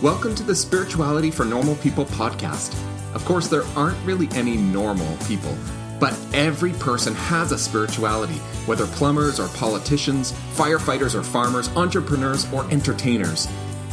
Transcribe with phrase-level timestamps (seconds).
[0.00, 2.72] Welcome to the Spirituality for Normal People podcast.
[3.16, 5.58] Of course, there aren't really any normal people,
[5.98, 12.64] but every person has a spirituality, whether plumbers or politicians, firefighters or farmers, entrepreneurs or
[12.70, 13.48] entertainers.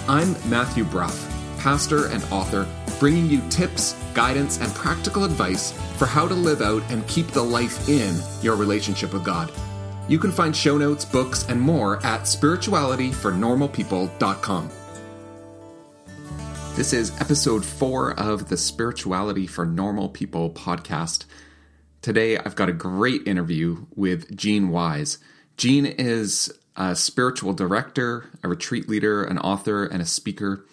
[0.08, 1.12] I'm Matthew Brough,
[1.58, 2.68] pastor and author,
[3.00, 7.42] bringing you tips, guidance, and practical advice for how to live out and keep the
[7.42, 9.52] life in your relationship with God.
[10.08, 14.70] You can find show notes, books, and more at spiritualityfornormalpeople.com.
[16.76, 21.24] This is episode four of the Spirituality for Normal People podcast.
[22.02, 25.18] Today, I've got a great interview with Jean Wise.
[25.56, 30.66] Jean is a spiritual director, a retreat leader, an author, and a speaker.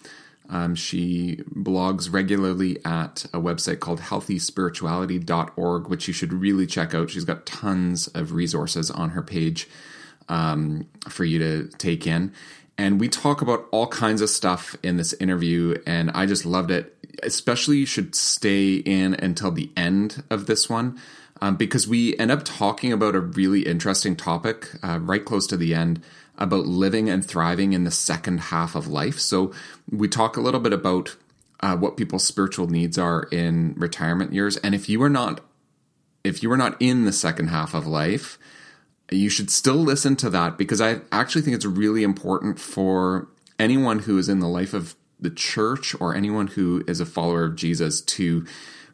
[0.49, 7.11] Um, she blogs regularly at a website called healthyspirituality.org, which you should really check out.
[7.11, 9.69] She's got tons of resources on her page
[10.27, 12.33] um, for you to take in.
[12.77, 16.71] And we talk about all kinds of stuff in this interview, and I just loved
[16.71, 16.95] it.
[17.21, 20.99] Especially, you should stay in until the end of this one
[21.41, 25.57] um, because we end up talking about a really interesting topic uh, right close to
[25.57, 26.01] the end
[26.37, 29.19] about living and thriving in the second half of life.
[29.19, 29.53] So,
[29.91, 31.15] we talk a little bit about
[31.59, 35.41] uh, what people's spiritual needs are in retirement years, and if you are not
[36.23, 38.39] if you are not in the second half of life,
[39.11, 43.27] you should still listen to that because I actually think it's really important for
[43.59, 47.45] anyone who is in the life of the church or anyone who is a follower
[47.45, 48.45] of Jesus to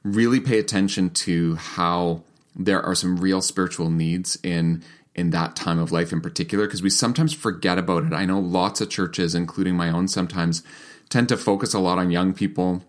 [0.04, 2.24] really pay attention to how
[2.56, 4.84] there are some real spiritual needs in
[5.16, 8.14] in that time of life in particular because we sometimes forget about it.
[8.14, 10.64] I know lots of churches including my own sometimes
[11.10, 12.84] tend to focus a lot on young people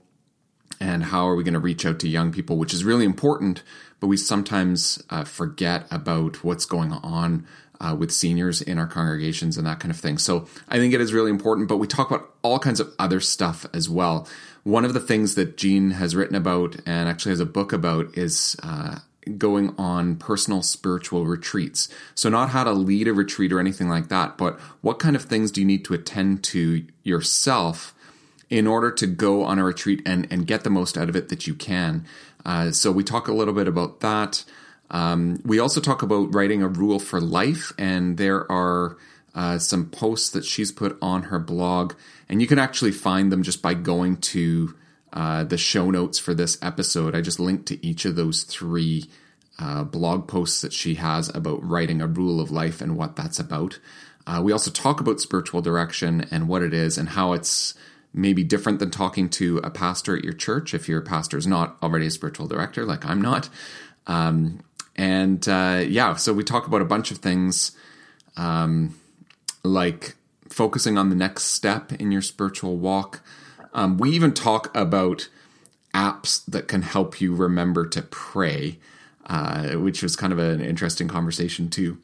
[0.80, 3.62] and how are we going to reach out to young people which is really important
[4.00, 7.46] but we sometimes uh, forget about what's going on
[7.80, 10.18] uh, with seniors in our congregations and that kind of thing.
[10.18, 13.20] So I think it is really important, but we talk about all kinds of other
[13.20, 14.28] stuff as well.
[14.64, 18.16] One of the things that Jean has written about and actually has a book about
[18.16, 18.98] is uh,
[19.38, 21.88] going on personal spiritual retreats.
[22.14, 25.22] So, not how to lead a retreat or anything like that, but what kind of
[25.22, 27.94] things do you need to attend to yourself
[28.50, 31.30] in order to go on a retreat and, and get the most out of it
[31.30, 32.04] that you can?
[32.44, 34.44] Uh, so we talk a little bit about that.
[34.90, 38.96] Um, we also talk about writing a rule for life, and there are
[39.34, 41.94] uh, some posts that she's put on her blog,
[42.28, 44.74] and you can actually find them just by going to
[45.12, 47.14] uh, the show notes for this episode.
[47.14, 49.08] I just linked to each of those three
[49.58, 53.38] uh, blog posts that she has about writing a rule of life and what that's
[53.38, 53.78] about.
[54.26, 57.74] Uh, we also talk about spiritual direction and what it is and how it's
[58.12, 61.76] maybe different than talking to a pastor at your church if your pastor is not
[61.82, 63.48] already a spiritual director, like I'm not.
[64.06, 64.60] Um,
[64.96, 67.72] and uh, yeah, so we talk about a bunch of things
[68.36, 68.98] um,
[69.62, 70.16] like
[70.48, 73.20] focusing on the next step in your spiritual walk.
[73.72, 75.28] Um, we even talk about
[75.94, 78.78] apps that can help you remember to pray,
[79.26, 81.98] uh, which was kind of an interesting conversation too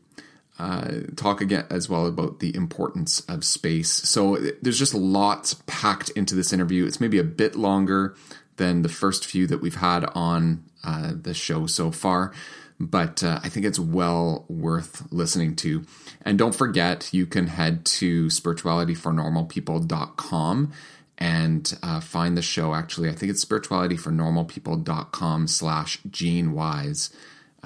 [0.58, 3.90] uh, talk again as well about the importance of space.
[3.90, 6.84] So there's just lots packed into this interview.
[6.86, 8.14] It's maybe a bit longer
[8.56, 12.32] than the first few that we've had on uh, the show so far,
[12.80, 15.84] but uh, I think it's well worth listening to.
[16.22, 20.72] And don't forget, you can head to spiritualityfornormalpeople.com
[21.18, 22.74] and uh, find the show.
[22.74, 27.10] Actually, I think it's spiritualityfornormalpeople.com slash Jean Wise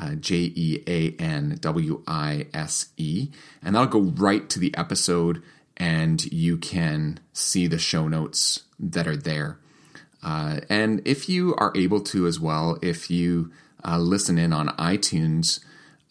[0.00, 3.28] uh, J E A N W I S E.
[3.62, 5.42] And that'll go right to the episode,
[5.76, 9.58] and you can see the show notes that are there.
[10.22, 13.50] Uh, and if you are able to as well, if you
[13.84, 15.60] uh, listen in on iTunes,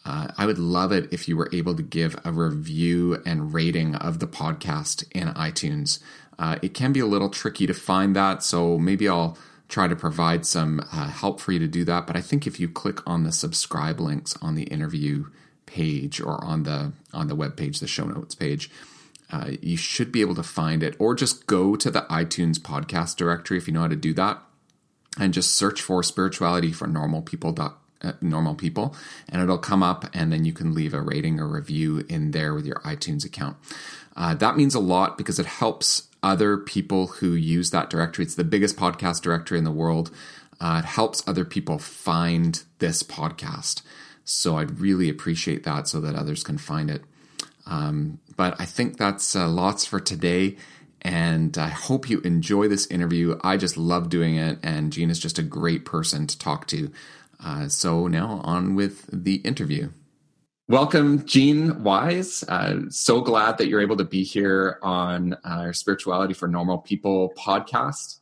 [0.05, 3.95] uh, I would love it if you were able to give a review and rating
[3.95, 5.99] of the podcast in iTunes.
[6.39, 9.37] Uh, it can be a little tricky to find that, so maybe I'll
[9.69, 12.07] try to provide some uh, help for you to do that.
[12.07, 15.27] But I think if you click on the subscribe links on the interview
[15.65, 18.69] page or on the on the web page, the show notes page,
[19.31, 20.95] uh, you should be able to find it.
[20.99, 24.41] Or just go to the iTunes podcast directory if you know how to do that,
[25.19, 27.55] and just search for spirituality for normal people.
[28.01, 28.95] Uh, normal people,
[29.27, 32.53] and it'll come up, and then you can leave a rating or review in there
[32.53, 33.57] with your iTunes account.
[34.19, 38.25] Uh, that means a lot because it helps other people who use that directory.
[38.25, 40.11] It's the biggest podcast directory in the world.
[40.59, 43.81] Uh, it helps other people find this podcast.
[44.25, 47.03] So I'd really appreciate that so that others can find it.
[47.65, 50.57] Um, but I think that's uh, lots for today.
[51.01, 53.39] And I hope you enjoy this interview.
[53.41, 54.59] I just love doing it.
[54.61, 56.91] And Gina's just a great person to talk to.
[57.41, 59.91] Uh, so now on with the interview.
[60.69, 62.43] Welcome, Jean Wise.
[62.43, 67.33] Uh, so glad that you're able to be here on our Spirituality for Normal People
[67.35, 68.19] podcast.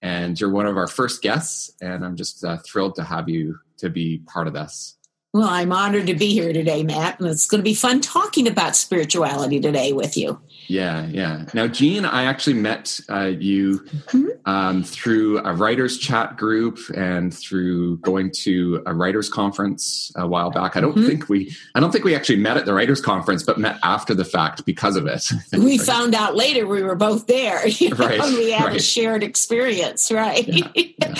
[0.00, 3.58] And you're one of our first guests, and I'm just uh, thrilled to have you
[3.78, 4.96] to be part of this.
[5.32, 8.46] Well, I'm honored to be here today, Matt, and it's going to be fun talking
[8.46, 10.40] about spirituality today with you.
[10.68, 11.46] Yeah, yeah.
[11.54, 14.26] Now, Jean, I actually met uh, you mm-hmm.
[14.44, 20.50] um, through a writers chat group and through going to a writers conference a while
[20.50, 20.76] back.
[20.76, 21.06] I don't mm-hmm.
[21.06, 24.14] think we, I don't think we actually met at the writers conference, but met after
[24.14, 25.30] the fact because of it.
[25.52, 25.86] we right?
[25.86, 27.66] found out later we were both there.
[27.78, 28.76] You know, right, we had right.
[28.76, 30.46] a shared experience, right?
[30.48, 31.14] Yeah, yeah.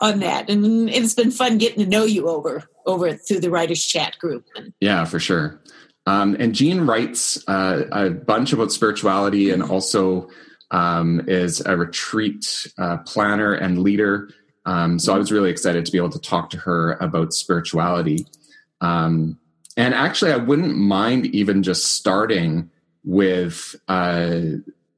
[0.00, 3.84] On that, and it's been fun getting to know you over over through the writers
[3.84, 4.44] chat group.
[4.80, 5.60] Yeah, for sure.
[6.06, 10.28] Um, and Jean writes uh, a bunch about spirituality and also
[10.72, 14.30] um, is a retreat uh, planner and leader.
[14.66, 18.26] Um, so I was really excited to be able to talk to her about spirituality.
[18.80, 19.38] Um,
[19.76, 22.70] and actually, I wouldn't mind even just starting
[23.04, 24.40] with uh,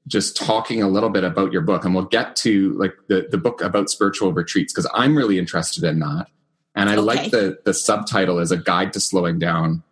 [0.06, 3.39] just talking a little bit about your book, and we'll get to like the the
[3.39, 6.27] book about spiritual retreats because I'm really interested in that.
[6.75, 7.03] And I okay.
[7.03, 9.83] like the the subtitle as a guide to slowing down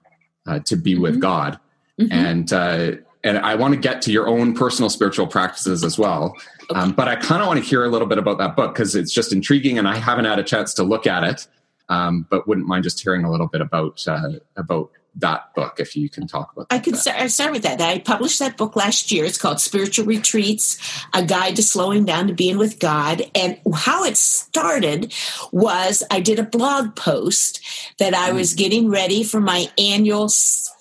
[0.47, 1.03] uh, to be mm-hmm.
[1.03, 1.59] with God.
[2.01, 2.13] Mm-hmm.
[2.13, 2.93] And uh,
[3.25, 6.35] and I want to get to your own personal spiritual practices as well.
[6.71, 6.81] Okay.
[6.81, 8.97] Um, but I kind of want to hear a little bit about that book because
[8.97, 11.47] it's just intriguing, and I haven't had a chance to look at it.
[11.89, 15.95] Um, but wouldn't mind just hearing a little bit about uh, about that book if
[15.97, 16.75] you can talk about that.
[16.75, 17.81] I could start, start with that.
[17.81, 19.25] I published that book last year.
[19.25, 20.79] It's called Spiritual Retreats,
[21.13, 23.23] A Guide to Slowing Down to Being with God.
[23.35, 25.13] And how it started
[25.51, 27.61] was I did a blog post
[27.99, 28.37] that I hmm.
[28.37, 30.29] was getting ready for my annual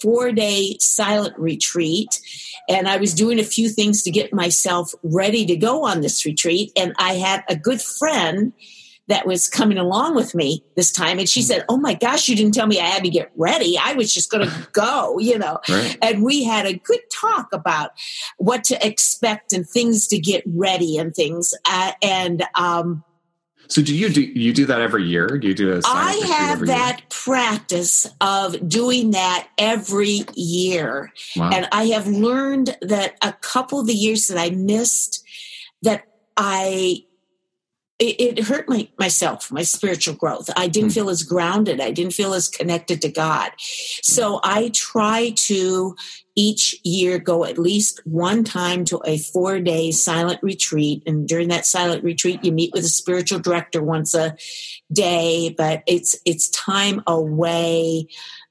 [0.01, 2.21] four day silent retreat.
[2.69, 6.25] And I was doing a few things to get myself ready to go on this
[6.25, 6.71] retreat.
[6.77, 8.53] And I had a good friend
[9.11, 11.19] that was coming along with me this time.
[11.19, 11.47] And she hmm.
[11.47, 13.77] said, Oh my gosh, you didn't tell me I had to get ready.
[13.77, 15.59] I was just going to go, you know.
[15.67, 15.97] Right.
[16.01, 17.91] And we had a good talk about
[18.37, 21.53] what to expect and things to get ready and things.
[21.69, 23.03] Uh, and, um,
[23.67, 25.27] so do you do you do that every year?
[25.37, 27.07] Do you do a I have that year?
[27.09, 31.13] practice of doing that every year.
[31.37, 31.51] Wow.
[31.53, 35.23] And I have learned that a couple of the years that I missed
[35.83, 36.03] that
[36.35, 37.05] I
[38.01, 40.49] it, it hurt my myself, my spiritual growth.
[40.57, 40.95] I didn't mm.
[40.95, 41.79] feel as grounded.
[41.79, 43.51] I didn't feel as connected to God.
[43.57, 45.95] So I try to
[46.35, 51.03] each year go at least one time to a four day silent retreat.
[51.05, 54.35] And during that silent retreat, you meet with a spiritual director once a
[54.91, 58.07] day, but it's, it's time away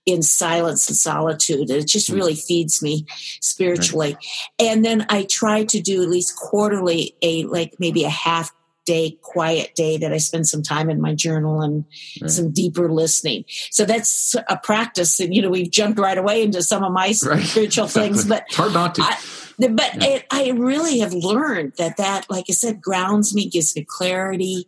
[0.06, 1.70] in silence and solitude.
[1.70, 2.14] It just hmm.
[2.14, 3.06] really feeds me
[3.40, 4.14] spiritually.
[4.14, 4.26] Right.
[4.70, 8.52] And then I try to do at least quarterly a, like maybe a half
[8.90, 11.84] day, quiet day that I spend some time in my journal and
[12.20, 12.28] right.
[12.28, 13.44] some deeper listening.
[13.70, 15.20] So that's a practice.
[15.20, 17.44] And, you know, we've jumped right away into some of my right.
[17.44, 19.02] spiritual things, but it's hard not to.
[19.02, 19.16] I,
[19.58, 20.08] but yeah.
[20.08, 24.66] it, I really have learned that that, like I said, grounds me, gives me clarity,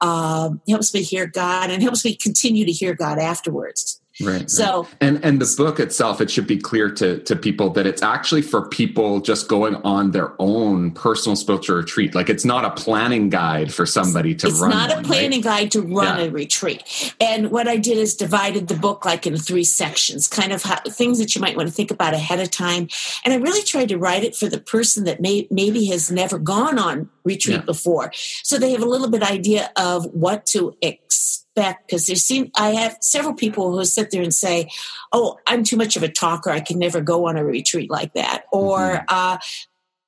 [0.00, 3.99] um, helps me hear God, and helps me continue to hear God afterwards.
[4.20, 4.50] Right.
[4.50, 8.02] So and and the book itself, it should be clear to to people that it's
[8.02, 12.14] actually for people just going on their own personal spiritual retreat.
[12.14, 14.70] Like it's not a planning guide for somebody to it's run.
[14.70, 15.60] It's not one, a planning right?
[15.60, 16.24] guide to run yeah.
[16.24, 17.14] a retreat.
[17.20, 20.80] And what I did is divided the book like in three sections, kind of how,
[20.88, 22.88] things that you might want to think about ahead of time.
[23.24, 26.38] And I really tried to write it for the person that may, maybe has never
[26.38, 27.64] gone on retreat yeah.
[27.64, 32.50] before, so they have a little bit idea of what to expect because there seem
[32.56, 34.70] I have several people who sit there and say,
[35.12, 36.50] "Oh, I'm too much of a talker.
[36.50, 39.04] I can never go on a retreat like that," or mm-hmm.
[39.08, 39.38] uh,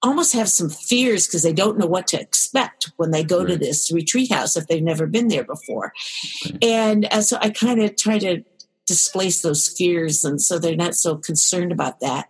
[0.03, 3.49] almost have some fears because they don't know what to expect when they go right.
[3.49, 5.93] to this retreat house if they've never been there before.
[6.45, 6.65] Right.
[6.65, 8.43] And uh, so I kind of try to
[8.87, 12.29] displace those fears, and so they're not so concerned about that.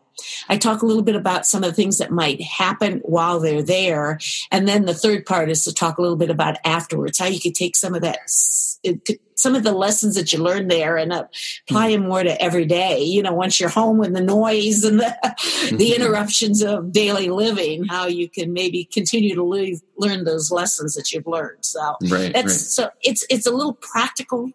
[0.48, 3.62] I talk a little bit about some of the things that might happen while they're
[3.62, 4.18] there.
[4.50, 7.40] And then the third part is to talk a little bit about afterwards, how you
[7.40, 11.90] could take some of that, some of the lessons that you learned there and apply
[11.90, 13.02] them more to every day.
[13.02, 16.02] You know, once you're home with the noise and the, the mm-hmm.
[16.02, 21.12] interruptions of daily living, how you can maybe continue to leave, learn those lessons that
[21.12, 21.64] you've learned.
[21.64, 22.48] So right, that's, right.
[22.48, 24.50] so it's, it's a little practical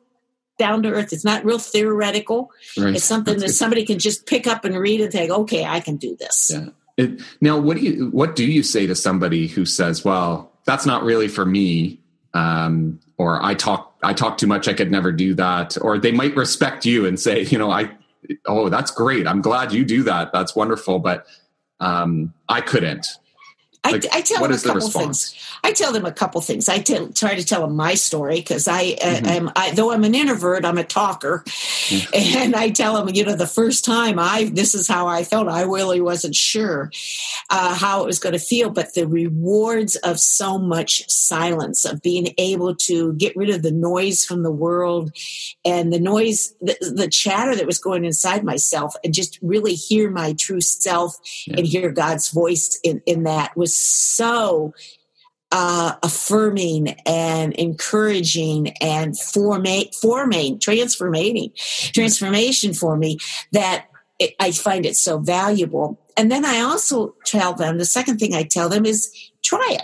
[0.58, 1.14] down to earth.
[1.14, 2.52] It's not real theoretical.
[2.78, 2.96] Right.
[2.96, 3.56] It's something That's that good.
[3.56, 6.52] somebody can just pick up and read and think, okay, I can do this.
[6.54, 6.70] Yeah.
[6.98, 10.84] It, now, what do you what do you say to somebody who says, "Well, that's
[10.88, 12.00] not really for me,"
[12.34, 14.68] um, or "I talk I talk too much.
[14.68, 17.92] I could never do that," or they might respect you and say, "You know, I
[18.48, 19.28] oh, that's great.
[19.28, 20.34] I'm glad you do that.
[20.34, 21.28] That's wonderful, but
[21.80, 23.06] um, I couldn't."
[23.86, 25.36] Like, I, I, tell them a couple things.
[25.64, 26.68] I tell them a couple things.
[26.68, 29.26] I tell, try to tell them my story because I uh, mm-hmm.
[29.26, 32.38] am, I, though I'm an introvert, I'm a talker, mm-hmm.
[32.44, 35.48] and I tell them, you know, the first time I, this is how I felt.
[35.48, 36.92] I really wasn't sure
[37.50, 42.02] uh, how it was going to feel, but the rewards of so much silence, of
[42.02, 45.12] being able to get rid of the noise from the world
[45.64, 50.10] and the noise, the, the chatter that was going inside myself, and just really hear
[50.10, 51.58] my true self yeah.
[51.58, 54.74] and hear God's voice in in that was so
[55.52, 61.52] uh, affirming and encouraging and formate, forming, transforming,
[61.94, 63.18] transformation for me
[63.54, 63.86] that
[64.20, 66.00] it, I find it so valuable.
[66.18, 69.84] And then I also tell them the second thing I tell them is try it.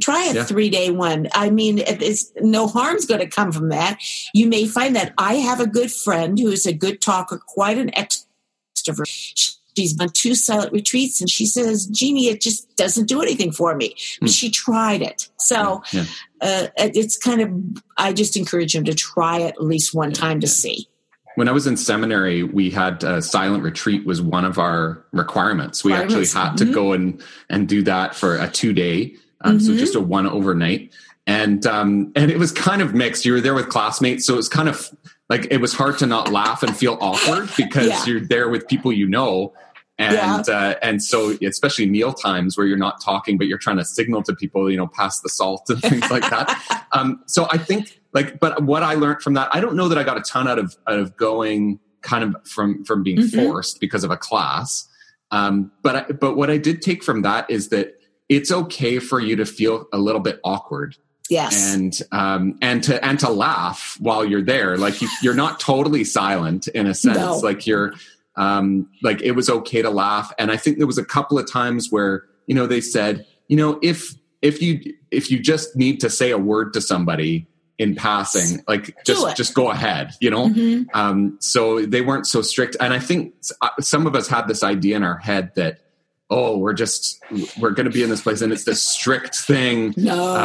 [0.00, 0.44] Try a yeah.
[0.44, 1.28] three day one.
[1.32, 3.98] I mean, it's, no harm's going to come from that.
[4.34, 7.78] You may find that I have a good friend who is a good talker, quite
[7.78, 13.20] an extrovert she's done two silent retreats and she says jeannie it just doesn't do
[13.20, 14.38] anything for me but mm.
[14.38, 16.06] she tried it so yeah, yeah.
[16.40, 20.40] Uh, it's kind of i just encourage him to try it at least one time
[20.40, 20.88] to see
[21.36, 25.84] when i was in seminary we had a silent retreat was one of our requirements
[25.84, 26.72] we actually had to mm-hmm.
[26.72, 29.66] go and and do that for a two day um, mm-hmm.
[29.66, 30.92] so just a one overnight
[31.26, 34.36] and um and it was kind of mixed you were there with classmates so it
[34.36, 34.90] was kind of
[35.28, 38.04] like it was hard to not laugh and feel awkward because yeah.
[38.06, 39.52] you're there with people you know
[39.98, 40.54] and yeah.
[40.54, 44.22] uh, and so especially meal times where you're not talking but you're trying to signal
[44.22, 48.00] to people you know pass the salt and things like that um, so i think
[48.12, 50.46] like but what i learned from that i don't know that i got a ton
[50.48, 53.46] out of out of going kind of from from being mm-hmm.
[53.46, 54.88] forced because of a class
[55.32, 57.98] um, but I, but what i did take from that is that
[58.28, 60.96] it's okay for you to feel a little bit awkward
[61.28, 65.58] yes and um and to and to laugh while you're there like you, you're not
[65.58, 67.38] totally silent in a sense no.
[67.38, 67.94] like you're
[68.36, 70.32] um, like it was okay to laugh.
[70.38, 73.56] And I think there was a couple of times where, you know, they said, you
[73.56, 77.46] know, if, if you, if you just need to say a word to somebody
[77.78, 80.48] in passing, like just, just go ahead, you know?
[80.48, 80.82] Mm-hmm.
[80.94, 82.76] Um, so they weren't so strict.
[82.80, 85.80] And I think uh, some of us had this idea in our head that,
[86.28, 87.22] oh we're just
[87.60, 90.36] we're going to be in this place and it's this strict thing no.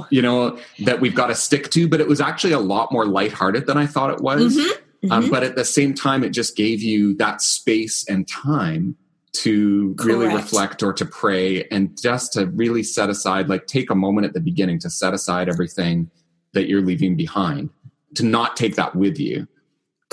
[0.00, 2.92] Um, you know that we've got to stick to but it was actually a lot
[2.92, 4.83] more lighthearted than i thought it was mm-hmm.
[5.04, 5.24] Um, mm-hmm.
[5.24, 8.96] Um, but at the same time, it just gave you that space and time
[9.34, 10.06] to Correct.
[10.06, 14.26] really reflect or to pray and just to really set aside, like take a moment
[14.26, 16.10] at the beginning to set aside everything
[16.52, 17.70] that you're leaving behind,
[18.14, 19.48] to not take that with you.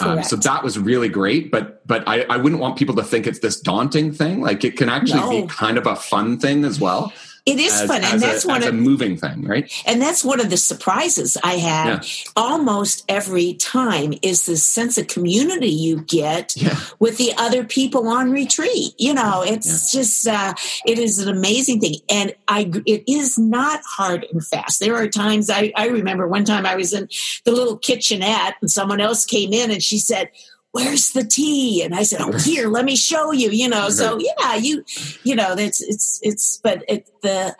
[0.01, 3.27] Um, so that was really great, but but I, I wouldn't want people to think
[3.27, 4.41] it's this daunting thing.
[4.41, 5.41] Like it can actually no.
[5.41, 7.13] be kind of a fun thing as well.
[7.43, 9.71] It is as, fun, and that's a, one of a moving thing, right?
[9.87, 12.31] And that's one of the surprises I have yeah.
[12.35, 16.79] almost every time is the sense of community you get yeah.
[16.99, 18.93] with the other people on retreat.
[18.99, 19.99] You know, it's yeah.
[19.99, 20.53] just uh,
[20.85, 24.79] it is an amazing thing, and I it is not hard and fast.
[24.79, 27.09] There are times I, I remember one time I was in
[27.43, 30.29] the little kitchenette, and someone else came in, and she said
[30.71, 34.19] where's the tea and i said oh here let me show you you know so
[34.19, 34.83] yeah you
[35.23, 37.55] you know it's it's it's but it the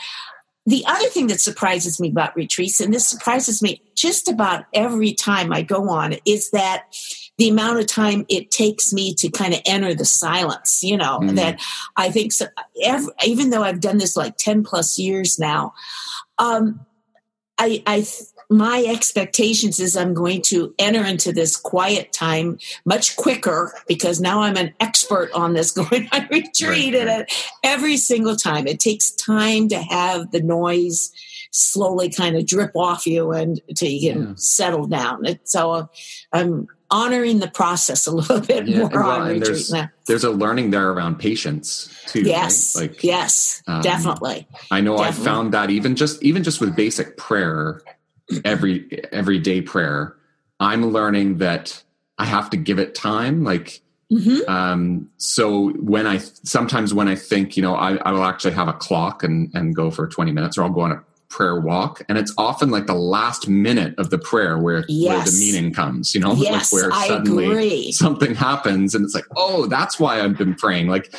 [0.67, 5.13] the other thing that surprises me about retreats and this surprises me just about every
[5.13, 6.85] time i go on is that
[7.37, 11.19] the amount of time it takes me to kind of enter the silence you know
[11.19, 11.35] mm.
[11.35, 11.59] that
[11.95, 12.45] i think so
[12.83, 15.73] every, even though i've done this like 10 plus years now
[16.37, 16.85] um
[17.57, 18.05] i i
[18.51, 24.41] my expectations is I'm going to enter into this quiet time much quicker because now
[24.41, 27.29] I'm an expert on this going on retreat right, and
[27.63, 31.11] every single time it takes time to have the noise
[31.51, 34.33] slowly kind of drip off you and to you can yeah.
[34.35, 35.23] settle down.
[35.45, 35.85] so uh,
[36.33, 39.89] I'm honoring the process a little bit yeah, more well, on retreat there's, now.
[40.07, 42.21] There's a learning there around patience too.
[42.23, 42.89] Yes, right?
[42.89, 44.45] like yes, um, definitely.
[44.69, 45.21] I know definitely.
[45.21, 47.81] I found that even just even just with basic prayer
[48.45, 50.15] every everyday prayer
[50.59, 51.83] i'm learning that
[52.17, 54.49] i have to give it time like mm-hmm.
[54.49, 58.67] um so when i sometimes when i think you know I, I will actually have
[58.67, 62.01] a clock and and go for 20 minutes or i'll go on a prayer walk
[62.09, 65.07] and it's often like the last minute of the prayer where, yes.
[65.07, 69.23] where the meaning comes you know yes, like where suddenly something happens and it's like
[69.37, 71.13] oh that's why i've been praying like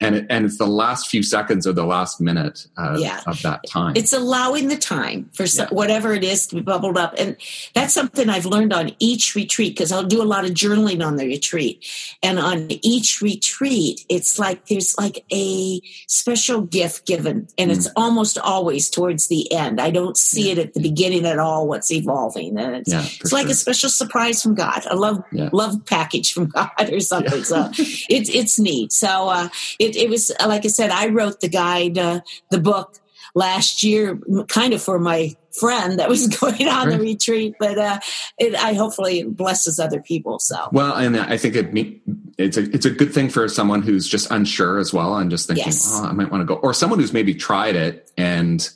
[0.00, 3.20] and it, and it's the last few seconds or the last minute uh, yeah.
[3.26, 3.94] of that time.
[3.96, 5.68] It's allowing the time for yeah.
[5.70, 7.36] whatever it is to be bubbled up, and
[7.74, 11.16] that's something I've learned on each retreat because I'll do a lot of journaling on
[11.16, 11.84] the retreat,
[12.22, 17.74] and on each retreat, it's like there's like a special gift given, and mm.
[17.74, 19.80] it's almost always towards the end.
[19.80, 20.52] I don't see yeah.
[20.52, 21.68] it at the beginning at all.
[21.68, 23.52] What's evolving, and it's, it's like sure.
[23.52, 27.44] a special surprise from God, a love love package from God or something.
[27.44, 28.92] So it's it's neat.
[28.92, 30.90] So uh, it it, it was like I said.
[30.90, 32.20] I wrote the guide, uh,
[32.50, 32.96] the book
[33.34, 34.18] last year,
[34.48, 36.98] kind of for my friend that was going on right.
[36.98, 38.00] the retreat, but uh,
[38.38, 40.38] it, I hopefully it blesses other people.
[40.38, 42.00] So well, and I think it
[42.38, 45.46] it's a it's a good thing for someone who's just unsure as well, and just
[45.46, 45.90] thinking, yes.
[45.92, 48.68] oh, I might want to go, or someone who's maybe tried it and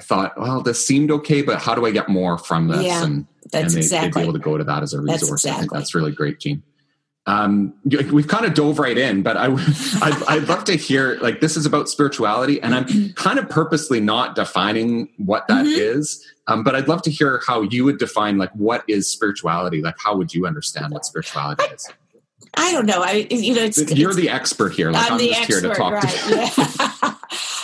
[0.00, 2.84] thought, well, this seemed okay, but how do I get more from this?
[2.84, 4.06] Yeah, and that's and they, exactly.
[4.06, 5.20] would be able to go to that as a resource.
[5.20, 5.50] That's exactly.
[5.50, 6.62] I think that's really great, Jean.
[7.28, 9.46] Um, we've kind of dove right in, but I,
[10.02, 13.98] I'd, I'd, love to hear like this is about spirituality, and I'm kind of purposely
[13.98, 15.98] not defining what that mm-hmm.
[15.98, 16.24] is.
[16.46, 19.82] Um, but I'd love to hear how you would define like what is spirituality.
[19.82, 21.88] Like, how would you understand what spirituality is?
[22.54, 23.02] I don't know.
[23.02, 24.92] I you know, it's, you're it's, the expert here.
[24.92, 26.08] Like, I'm, I'm the just expert, here to talk right.
[26.08, 26.34] to.
[26.36, 26.46] Yeah.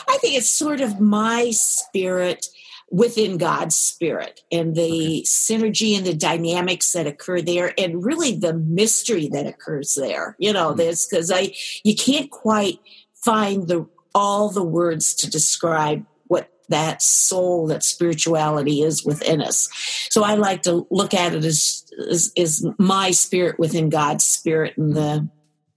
[0.08, 2.48] I think it's sort of my spirit
[2.92, 8.52] within God's spirit and the synergy and the dynamics that occur there and really the
[8.52, 10.36] mystery that occurs there.
[10.38, 10.76] You know, mm-hmm.
[10.78, 12.78] this because I you can't quite
[13.14, 19.70] find the all the words to describe what that soul, that spirituality is within us.
[20.10, 24.76] So I like to look at it as as, as my spirit within God's spirit
[24.76, 25.28] and the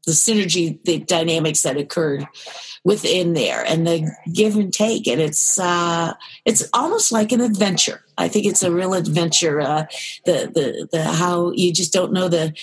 [0.06, 2.28] the synergy, the dynamics that occurred
[2.86, 5.08] within there and the give and take.
[5.08, 6.14] And it's uh
[6.46, 8.02] it's almost like an adventure.
[8.18, 9.86] I think it's a real adventure uh
[10.26, 12.54] the the the how you just don't know the,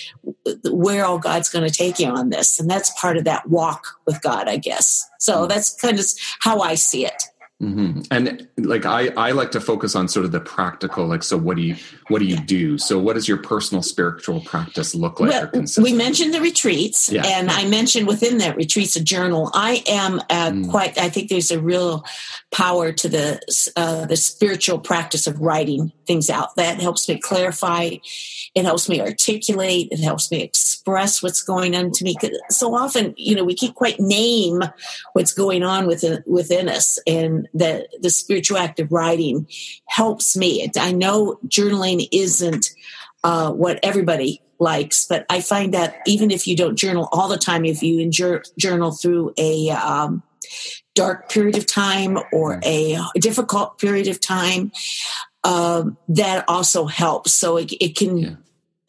[0.45, 2.59] the where all god's going to take you on this.
[2.59, 5.07] And that's part of that walk with god i guess.
[5.19, 5.49] So mm.
[5.49, 6.05] that's kind of
[6.39, 7.23] how i see it
[7.63, 8.01] Mm-hmm.
[8.11, 11.05] And like I, I like to focus on sort of the practical.
[11.07, 11.75] Like, so what do you
[12.09, 12.77] what do you do?
[12.77, 15.53] So, what does your personal spiritual practice look like?
[15.53, 17.25] Well, we mentioned the retreats, yeah.
[17.25, 19.49] and I mentioned within that retreats a journal.
[19.53, 20.69] I am uh, mm.
[20.69, 20.97] quite.
[20.97, 22.03] I think there's a real
[22.51, 26.55] power to the uh, the spiritual practice of writing things out.
[26.57, 27.91] That helps me clarify.
[28.55, 29.87] It helps me articulate.
[29.91, 32.15] It helps me express what's going on to me.
[32.49, 34.61] So often, you know, we can't quite name
[35.13, 39.47] what's going on within within us, and the the spiritual act of writing
[39.87, 40.69] helps me.
[40.77, 42.71] I know journaling isn't
[43.23, 47.37] uh, what everybody likes, but I find that even if you don't journal all the
[47.37, 50.23] time, if you journal through a um,
[50.95, 54.71] dark period of time or a difficult period of time,
[55.43, 57.33] um, that also helps.
[57.33, 58.35] So it, it can yeah.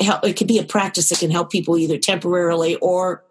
[0.00, 0.24] help.
[0.24, 3.24] It can be a practice that can help people either temporarily or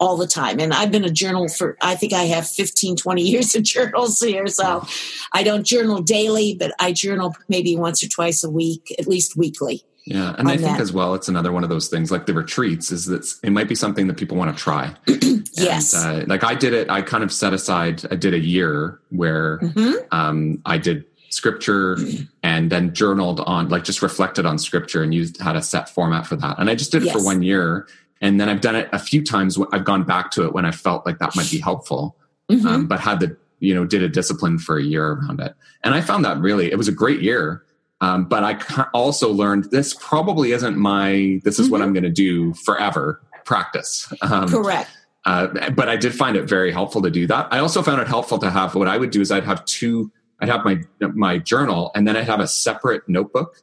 [0.00, 0.58] all the time.
[0.58, 4.18] And I've been a journal for, I think I have 15, 20 years of journals
[4.20, 4.46] here.
[4.48, 4.84] So
[5.32, 9.36] I don't journal daily, but I journal maybe once or twice a week, at least
[9.36, 9.84] weekly.
[10.06, 10.34] Yeah.
[10.38, 10.80] And I think that.
[10.80, 13.68] as well, it's another one of those things like the retreats is that it might
[13.68, 14.94] be something that people want to try.
[15.52, 15.92] yes.
[15.94, 18.98] And, uh, like I did it, I kind of set aside, I did a year
[19.10, 19.92] where mm-hmm.
[20.10, 21.98] um, I did scripture
[22.42, 26.26] and then journaled on like just reflected on scripture and used had a set format
[26.26, 27.14] for that and i just did it yes.
[27.14, 27.86] for one year
[28.20, 29.58] and then I've done it a few times.
[29.72, 32.16] I've gone back to it when I felt like that might be helpful,
[32.50, 32.66] mm-hmm.
[32.66, 35.54] um, but had the, you know, did a discipline for a year around it.
[35.82, 37.64] And I found that really, it was a great year.
[38.02, 41.72] Um, but I also learned this probably isn't my, this is mm-hmm.
[41.72, 44.10] what I'm going to do forever practice.
[44.22, 44.90] Um, Correct.
[45.26, 47.48] Uh, but I did find it very helpful to do that.
[47.50, 50.10] I also found it helpful to have what I would do is I'd have two,
[50.40, 50.80] I'd have my,
[51.12, 53.56] my journal and then I'd have a separate notebook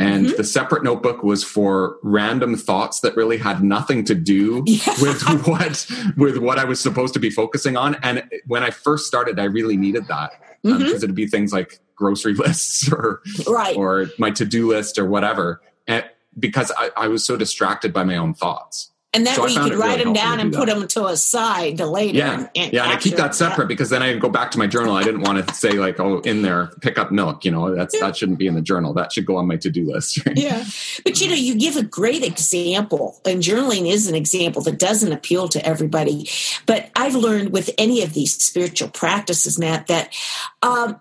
[0.00, 0.36] and mm-hmm.
[0.36, 4.94] the separate notebook was for random thoughts that really had nothing to do yeah.
[5.00, 5.86] with what
[6.16, 7.96] with what I was supposed to be focusing on.
[8.02, 10.32] And when I first started, I really needed that
[10.62, 10.96] because um, mm-hmm.
[10.96, 13.76] it'd be things like grocery lists or right.
[13.76, 15.60] or my to do list or whatever.
[15.86, 16.04] And
[16.38, 18.90] because I, I was so distracted by my own thoughts.
[19.12, 21.16] And that so way you could write really them down and put them to a
[21.16, 22.18] side to later.
[22.18, 24.68] Yeah, and, yeah, and I keep that separate because then I go back to my
[24.68, 24.94] journal.
[24.94, 27.44] I didn't want to say like, oh, in there, pick up milk.
[27.44, 28.06] You know, that's yeah.
[28.06, 28.94] that shouldn't be in the journal.
[28.94, 30.24] That should go on my to do list.
[30.24, 30.36] Right?
[30.40, 30.64] Yeah,
[31.04, 35.12] but you know, you give a great example, and journaling is an example that doesn't
[35.12, 36.28] appeal to everybody.
[36.66, 40.14] But I've learned with any of these spiritual practices, Matt, that
[40.62, 41.00] um,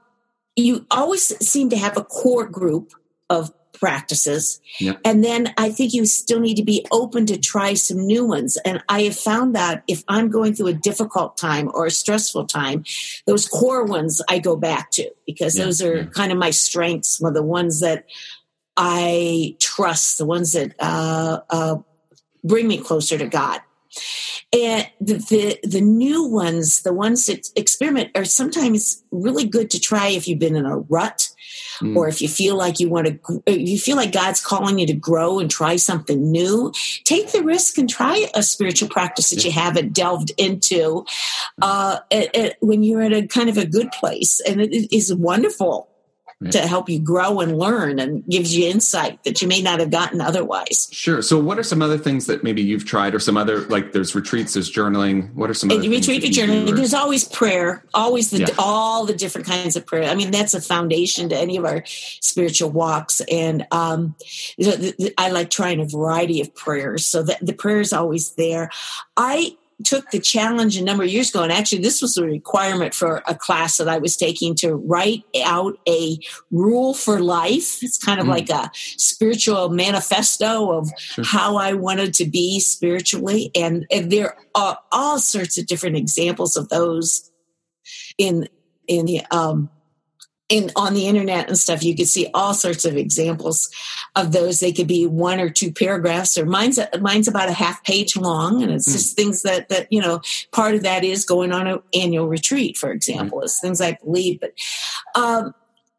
[0.56, 2.94] you always seem to have a core group
[3.30, 4.60] of practices.
[5.06, 8.58] And then I think you still need to be open to try some new ones.
[8.66, 12.46] And I have found that if I'm going through a difficult time or a stressful
[12.46, 12.84] time,
[13.26, 15.66] those core ones I go back to because yeah.
[15.66, 16.04] those are yeah.
[16.06, 18.06] kind of my strengths, the ones that
[18.76, 21.78] I trust, the ones that uh, uh,
[22.44, 23.62] bring me closer to God.
[24.52, 29.80] And the, the, the new ones, the ones that experiment, are sometimes really good to
[29.80, 31.30] try if you've been in a rut
[31.82, 31.96] mm.
[31.96, 34.94] or if you feel like you want to, you feel like God's calling you to
[34.94, 36.72] grow and try something new,
[37.04, 41.06] take the risk and try a spiritual practice that you haven't delved into
[41.62, 44.42] uh, at, at, when you're at a kind of a good place.
[44.48, 45.89] And it is wonderful.
[46.52, 49.92] To help you grow and learn and gives you insight that you may not have
[49.92, 50.88] gotten otherwise.
[50.90, 51.22] Sure.
[51.22, 54.16] So, what are some other things that maybe you've tried, or some other like there's
[54.16, 55.34] retreats, there's journaling?
[55.34, 56.74] What are some other retreat journaling?
[56.76, 58.48] There's always prayer, always the yeah.
[58.58, 60.10] all the different kinds of prayer.
[60.10, 64.16] I mean, that's a foundation to any of our spiritual walks, and um,
[65.18, 68.70] I like trying a variety of prayers, so that the prayer is always there.
[69.18, 72.94] I took the challenge a number of years ago, and actually, this was a requirement
[72.94, 76.18] for a class that I was taking to write out a
[76.52, 77.82] rule for life.
[77.82, 78.30] It's kind of mm.
[78.30, 81.24] like a spiritual manifesto of sure.
[81.26, 86.58] how I wanted to be spiritually, and, and there are all sorts of different examples
[86.58, 87.32] of those
[88.18, 88.48] in
[88.88, 89.70] in the um,
[90.50, 93.70] in on the internet and stuff you can see all sorts of examples
[94.16, 97.84] of those they could be one or two paragraphs or mine's mine's about a half
[97.84, 98.94] page long and it's mm.
[98.94, 100.20] just things that that you know
[100.52, 103.46] part of that is going on an annual retreat for example mm.
[103.46, 104.54] is things i believe but
[105.16, 105.54] um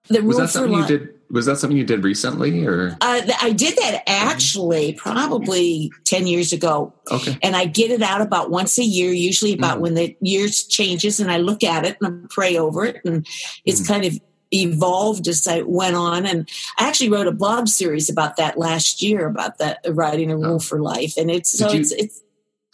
[0.08, 3.52] the was that something you did was that something you did recently or uh, i
[3.52, 8.76] did that actually probably 10 years ago okay and i get it out about once
[8.78, 9.82] a year usually about mm.
[9.82, 13.24] when the years changes and i look at it and I pray over it and
[13.64, 13.86] it's mm.
[13.86, 14.18] kind of
[14.52, 16.26] evolved as I went on.
[16.26, 20.36] And I actually wrote a blog series about that last year about that writing a
[20.36, 20.58] rule oh.
[20.58, 21.16] for life.
[21.16, 22.22] And it's so you, it's it's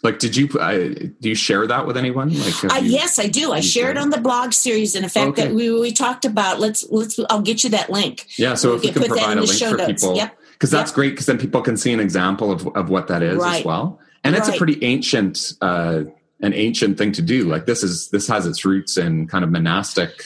[0.03, 0.77] like did you uh,
[1.19, 3.97] do you share that with anyone like uh, you, yes i do i share it
[3.97, 5.45] on the blog series and in fact okay.
[5.45, 8.83] that we, we talked about let's let's i'll get you that link yeah so if
[8.83, 10.03] we can provide a link for notes.
[10.03, 10.95] people yep because that's yep.
[10.95, 13.59] great because then people can see an example of, of what that is right.
[13.59, 14.55] as well and it's right.
[14.55, 16.03] a pretty ancient uh
[16.41, 19.49] an ancient thing to do like this is this has its roots in kind of
[19.49, 20.23] monastic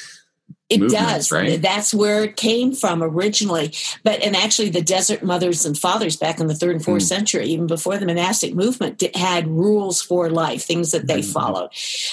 [0.70, 1.32] it does.
[1.32, 1.62] Right?
[1.62, 3.74] That's where it came from originally.
[4.04, 7.08] But and actually, the desert mothers and fathers back in the third and fourth mm.
[7.08, 11.34] century, even before the monastic movement, had rules for life, things that they mm.
[11.34, 11.70] followed.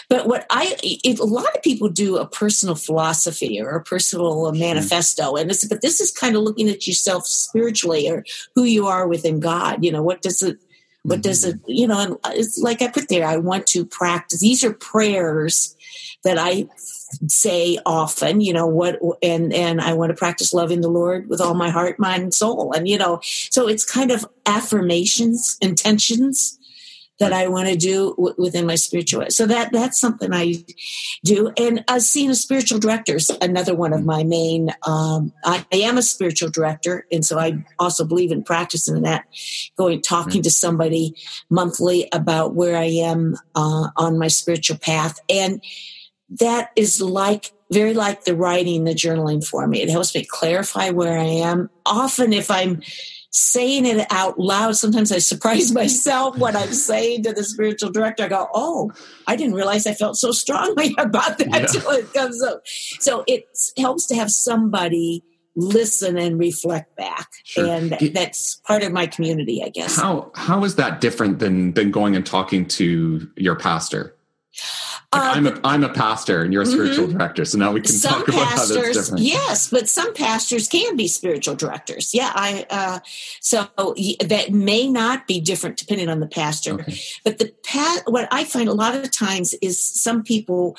[0.09, 4.51] But what I, it, a lot of people do a personal philosophy or a personal
[4.53, 8.25] manifesto, and it's, but this is kind of looking at yourself spiritually or
[8.55, 9.85] who you are within God.
[9.85, 10.59] You know, what does it
[11.03, 11.71] what does it mm-hmm.
[11.71, 15.77] you know it's like i put there i want to practice these are prayers
[16.25, 16.69] that i
[17.29, 21.41] say often, you know, what, and, and I want to practice loving the Lord with
[21.41, 22.73] all my heart, mind, and soul.
[22.73, 26.59] And, you know, so it's kind of affirmations, intentions
[27.19, 29.25] that I want to do w- within my spiritual.
[29.31, 30.55] So that, that's something I
[31.25, 31.53] do.
[31.57, 35.99] And uh, seeing a spiritual director another one of my main, um, I, I, am
[35.99, 37.07] a spiritual director.
[37.11, 39.25] And so I also believe in practicing that,
[39.77, 41.17] going, talking to somebody
[41.51, 45.19] monthly about where I am uh, on my spiritual path.
[45.29, 45.61] And,
[46.31, 49.83] that is like very like the writing, the journaling for me.
[49.83, 51.71] It helps me clarify where I am.
[51.85, 52.83] Often, if I'm
[53.31, 58.25] saying it out loud, sometimes I surprise myself when I'm saying to the spiritual director,
[58.25, 58.93] I go, Oh,
[59.27, 62.01] I didn't realize I felt so strongly about that until yeah.
[62.01, 62.63] it comes up.
[62.65, 63.45] So it
[63.77, 65.25] helps to have somebody
[65.57, 67.67] listen and reflect back sure.
[67.67, 71.91] and that's part of my community i guess how how is that different than than
[71.91, 74.15] going and talking to your pastor
[75.13, 77.17] like uh, I'm a I'm a pastor and you're a spiritual mm-hmm.
[77.17, 79.25] director, so now we can talk about pastors, how that's different.
[79.25, 82.13] Yes, but some pastors can be spiritual directors.
[82.13, 82.99] Yeah, I uh,
[83.41, 83.69] so
[84.27, 86.75] that may not be different depending on the pastor.
[86.75, 86.99] Okay.
[87.25, 90.77] But the pa- what I find a lot of times is some people,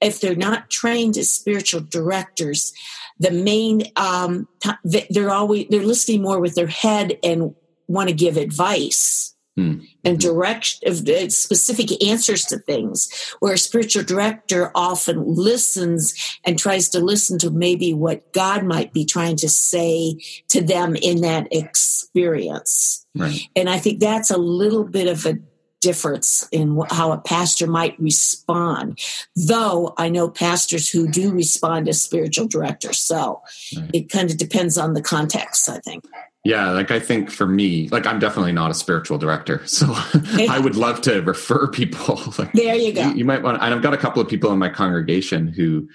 [0.00, 2.72] if they're not trained as spiritual directors,
[3.18, 4.46] the main um,
[4.84, 7.52] they're always they're listening more with their head and
[7.88, 9.86] want to give advice Mm.
[10.02, 10.94] and direct uh,
[11.28, 16.14] specific answers to things where a spiritual director often listens
[16.46, 20.16] and tries to listen to maybe what god might be trying to say
[20.48, 23.42] to them in that experience right.
[23.54, 25.34] and i think that's a little bit of a
[25.82, 28.98] difference in how a pastor might respond
[29.36, 33.42] though i know pastors who do respond as spiritual directors so
[33.76, 33.90] right.
[33.92, 36.02] it kind of depends on the context i think
[36.44, 40.58] yeah, like I think for me, like I'm definitely not a spiritual director, so I
[40.58, 42.20] would love to refer people.
[42.38, 43.08] like, there you go.
[43.08, 45.88] You, you, might want, and I've got a couple of people in my congregation who,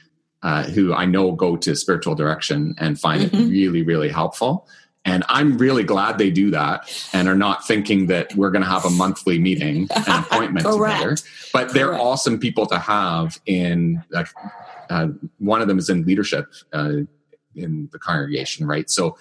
[0.43, 3.36] uh, who I know go to spiritual direction and find mm-hmm.
[3.36, 4.67] it really, really helpful.
[5.03, 8.69] And I'm really glad they do that and are not thinking that we're going to
[8.69, 11.15] have a monthly meeting, and appointment together.
[11.53, 12.03] But they're Correct.
[12.03, 14.03] awesome people to have in.
[14.10, 14.27] Like,
[14.89, 15.07] uh,
[15.39, 16.47] one of them is in leadership.
[16.73, 17.03] Uh,
[17.58, 18.89] in the congregation, right?
[18.89, 19.17] So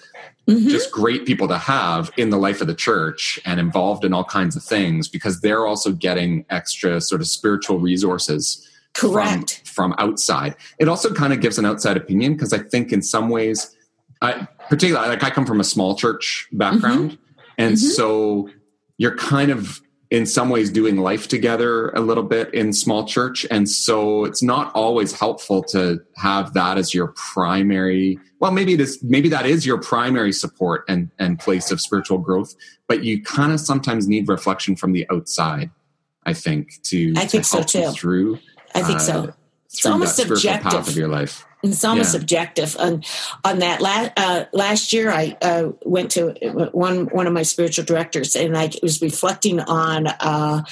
[0.46, 0.68] mm-hmm.
[0.68, 4.24] just great people to have in the life of the church and involved in all
[4.24, 9.94] kinds of things because they're also getting extra sort of spiritual resources correct from, from
[9.98, 10.54] outside.
[10.78, 13.74] It also kind of gives an outside opinion because I think in some ways,
[14.22, 17.42] I, particularly like I come from a small church background, mm-hmm.
[17.58, 17.86] and mm-hmm.
[17.86, 18.48] so
[18.98, 23.46] you're kind of in some ways doing life together a little bit in small church
[23.50, 28.80] and so it's not always helpful to have that as your primary well maybe it
[28.80, 32.54] is maybe that is your primary support and and place of spiritual growth
[32.86, 35.70] but you kind of sometimes need reflection from the outside
[36.24, 37.90] i think to I think to so too.
[37.90, 38.38] through
[38.76, 39.34] I think uh, so.
[39.66, 40.88] It's almost that spiritual path subjective.
[40.88, 42.20] of your life It's almost Yeah.
[42.20, 42.76] subjective.
[42.78, 43.02] On
[43.44, 46.34] on that last uh, last year, I uh, went to
[46.72, 50.62] one one of my spiritual directors, and I was reflecting on uh,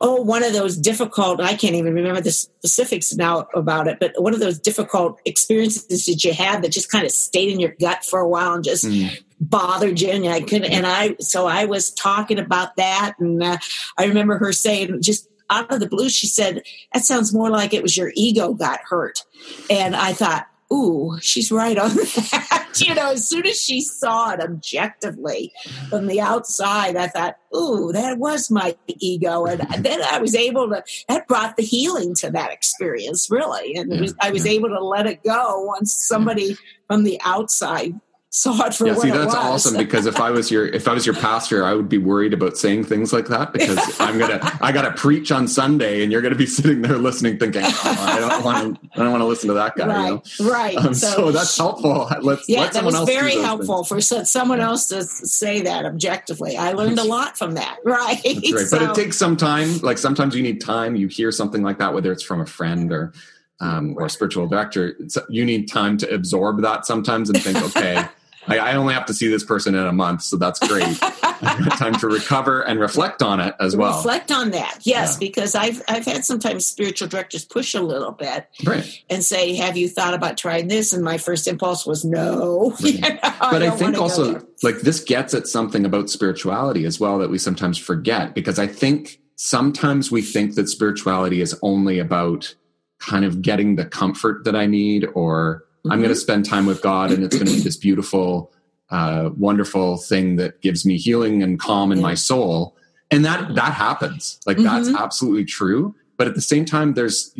[0.00, 1.40] oh one of those difficult.
[1.40, 6.06] I can't even remember the specifics now about it, but one of those difficult experiences
[6.06, 8.64] that you had that just kind of stayed in your gut for a while and
[8.64, 9.10] just Mm.
[9.40, 13.56] bothered you and I couldn't and I so I was talking about that and uh,
[13.96, 17.74] I remember her saying just out of the blue she said that sounds more like
[17.74, 19.24] it was your ego got hurt.
[19.68, 22.56] And I thought ooh she's right on that.
[22.76, 25.52] You know as soon as she saw it objectively
[25.88, 29.46] from the outside I thought ooh that was my ego.
[29.46, 33.74] And then I was able to that brought the healing to that experience really.
[33.74, 37.94] And was, I was able to let it go once somebody from the outside
[38.32, 40.92] saw it for yeah what see that's awesome because if i was your if i
[40.92, 44.38] was your pastor i would be worried about saying things like that because i'm gonna
[44.60, 48.20] i gotta preach on sunday and you're gonna be sitting there listening thinking oh, i
[48.20, 50.50] don't want to i don't want to listen to that guy right, you know?
[50.50, 50.76] right.
[50.76, 54.08] um, so, that's helpful let's yeah, let that was very helpful things.
[54.08, 56.56] for someone else to say that objectively.
[56.56, 57.78] I learned a lot from that.
[57.84, 58.66] Right, right.
[58.66, 59.78] So- but it takes some time.
[59.78, 60.96] Like sometimes you need time.
[60.96, 63.12] You hear something like that, whether it's from a friend or
[63.60, 64.96] um, or a spiritual director.
[65.28, 68.06] You need time to absorb that sometimes and think, okay,
[68.48, 70.98] I, I only have to see this person in a month, so that's great.
[71.00, 73.96] Time to recover and reflect on it as well.
[73.98, 74.78] reflect on that.
[74.82, 75.18] Yes, Yeah.
[75.28, 79.02] because I've I've had sometimes spiritual directors push a little bit Right.
[79.10, 82.74] and say, "Have you thought about trying this?" And my first impulse was no.
[82.82, 82.94] Right.
[82.94, 86.98] You know, but I, don't think also like this gets at something about spirituality as
[87.00, 91.98] well that we sometimes forget because I think sometimes we think that spirituality is only
[91.98, 92.54] about
[92.98, 96.00] kind of getting the comfort that I need or I'm Mm-hmm.
[96.02, 98.52] going to spend time with God and it's going to be this beautiful
[98.90, 102.76] uh, wonderful thing that gives me healing and calm in my soul
[103.12, 104.98] and that that happens like that's Mhm.
[104.98, 107.32] absolutely true but at the same time there's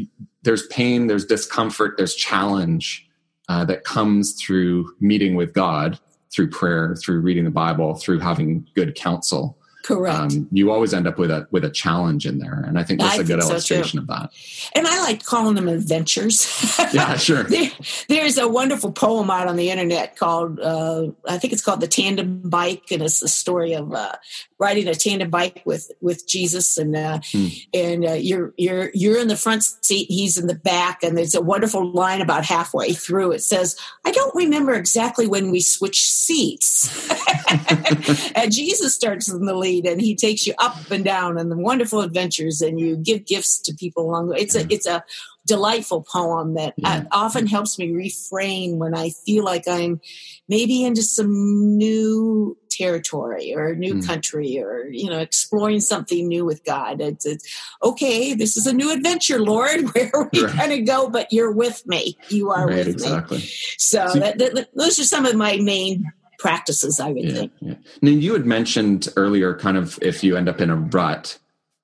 [0.44, 3.09] there's pain there's discomfort there's challenge
[3.48, 5.98] uh, that comes through meeting with God,
[6.33, 9.59] through prayer, through reading the Bible, through having good counsel.
[9.83, 10.33] Correct.
[10.35, 13.01] Um, you always end up with a with a challenge in there, and I think
[13.01, 14.31] that's I a good think so, illustration of that.
[14.75, 16.47] and I like calling them adventures.
[16.93, 17.45] Yeah, sure.
[17.49, 17.71] There,
[18.09, 21.87] there's a wonderful poem out on the internet called, uh, I think it's called "The
[21.88, 24.12] Tandem Bike," and it's the story of uh,
[24.61, 27.46] riding a tandem bike with with Jesus, and uh, Hmm.
[27.75, 31.35] and uh, you're you're you're in the front seat, he's in the back, and there's
[31.35, 33.33] a wonderful line about halfway through.
[33.33, 36.88] It says, "I don't remember exactly when we switched seats."
[38.37, 41.57] and Jesus starts in the lead, and he takes you up and down on the
[41.57, 44.40] wonderful adventures, and you give gifts to people along the way.
[44.40, 45.03] It's a it's a
[45.46, 47.05] delightful poem that uh, Yeah.
[47.11, 50.01] often helps me refrain when I feel like I'm
[50.49, 54.07] maybe into some new territory or a new Mm.
[54.07, 57.01] country or you know exploring something new with God.
[57.01, 57.45] It's, it's
[57.83, 58.35] okay.
[58.35, 59.81] This is a new adventure, Lord.
[59.95, 60.57] Where are we Right.
[60.57, 61.09] going to go?
[61.11, 62.16] But you're with me.
[62.29, 62.93] You are right, with me.
[62.93, 63.40] exactly.
[63.77, 67.01] So So- that, that, those are some of my main practices.
[67.01, 67.53] I would Yeah, think.
[67.61, 67.75] yeah.
[68.01, 71.37] Now you had mentioned earlier, kind of if you end up in a rut,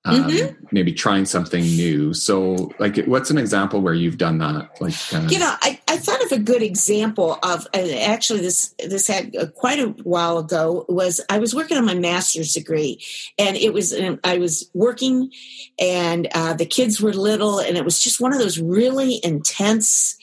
[0.06, 0.66] um, Mm-hmm.
[0.70, 2.14] maybe trying something new.
[2.14, 4.70] So, like, what's an example where you've done that?
[4.80, 8.74] Like, uh, You know, I, I thought of a good example of uh, actually this
[8.78, 13.02] this had uh, quite a while ago was I was working on my master's degree
[13.38, 15.30] and it was um, I was working
[15.78, 20.16] and uh, the kids were little and it was just one of those really intense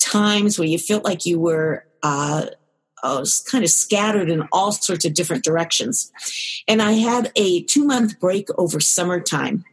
[0.00, 2.46] times where you felt like you were uh,
[3.02, 6.10] uh, kind of scattered in all sorts of different directions.
[6.68, 9.64] And I had a two month break over summertime.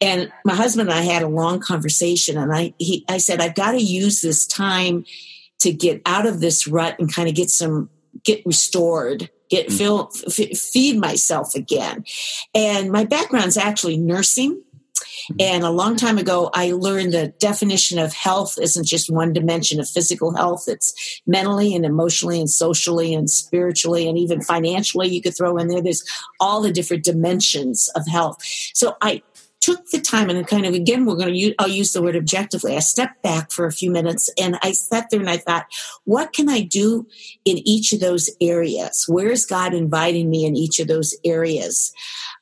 [0.00, 3.54] And my husband and I had a long conversation, and I he I said I've
[3.54, 5.04] got to use this time
[5.60, 7.88] to get out of this rut and kind of get some
[8.24, 9.78] get restored, get Mm.
[9.78, 12.04] feel f- feed myself again.
[12.54, 14.62] And my background's actually nursing.
[15.30, 15.36] Mm-hmm.
[15.40, 19.80] And a long time ago, I learned the definition of health isn't just one dimension
[19.80, 20.64] of physical health.
[20.68, 25.08] It's mentally and emotionally and socially and spiritually and even financially.
[25.08, 25.82] You could throw in there.
[25.82, 26.04] There's
[26.40, 28.38] all the different dimensions of health.
[28.74, 29.22] So I
[29.64, 32.14] took the time and kind of again we're going to use i'll use the word
[32.14, 35.64] objectively i stepped back for a few minutes and i sat there and i thought
[36.04, 37.06] what can i do
[37.46, 41.94] in each of those areas where is god inviting me in each of those areas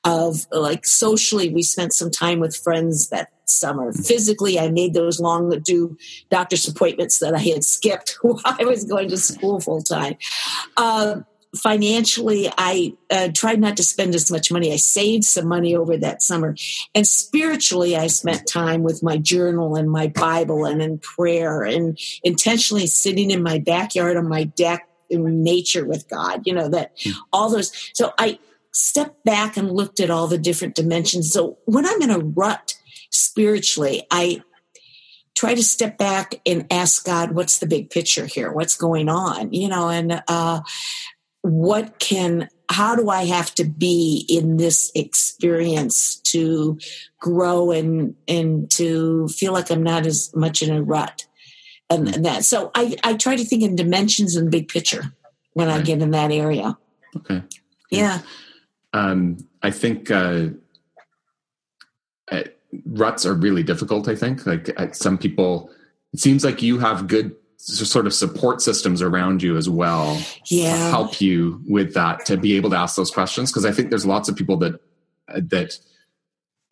[0.04, 5.20] of like socially we spent some time with friends that summer physically i made those
[5.20, 5.96] long due
[6.30, 10.16] doctor's appointments that i had skipped while i was going to school full time
[10.76, 11.24] um,
[11.56, 14.72] financially, I uh, tried not to spend as much money.
[14.72, 16.56] I saved some money over that summer.
[16.94, 21.98] And spiritually, I spent time with my journal and my Bible and in prayer and
[22.24, 26.96] intentionally sitting in my backyard on my deck in nature with God, you know, that
[26.98, 27.12] mm.
[27.32, 27.70] all those.
[27.92, 28.38] So I
[28.72, 31.32] stepped back and looked at all the different dimensions.
[31.32, 32.74] So when I'm in a rut
[33.11, 34.42] spiritually, I
[35.35, 38.52] try to step back and ask God, what's the big picture here?
[38.52, 39.52] What's going on?
[39.52, 40.61] You know, and uh,
[41.42, 46.78] what can how do I have to be in this experience to
[47.18, 51.26] grow and and to feel like I'm not as much in a rut
[51.90, 55.12] and, and that so I, I try to think in dimensions and big picture
[55.52, 56.78] when I get in that area.
[57.16, 57.42] Okay.
[57.90, 58.20] Yeah.
[58.92, 60.48] Um, I think uh,
[62.31, 62.42] uh,
[62.87, 64.09] ruts are really difficult.
[64.09, 65.70] I think like uh, some people,
[66.12, 70.90] it seems like you have good sort of support systems around you as well yeah.
[70.90, 74.05] help you with that to be able to ask those questions because i think there's
[74.05, 74.81] lots of people that
[75.28, 75.78] that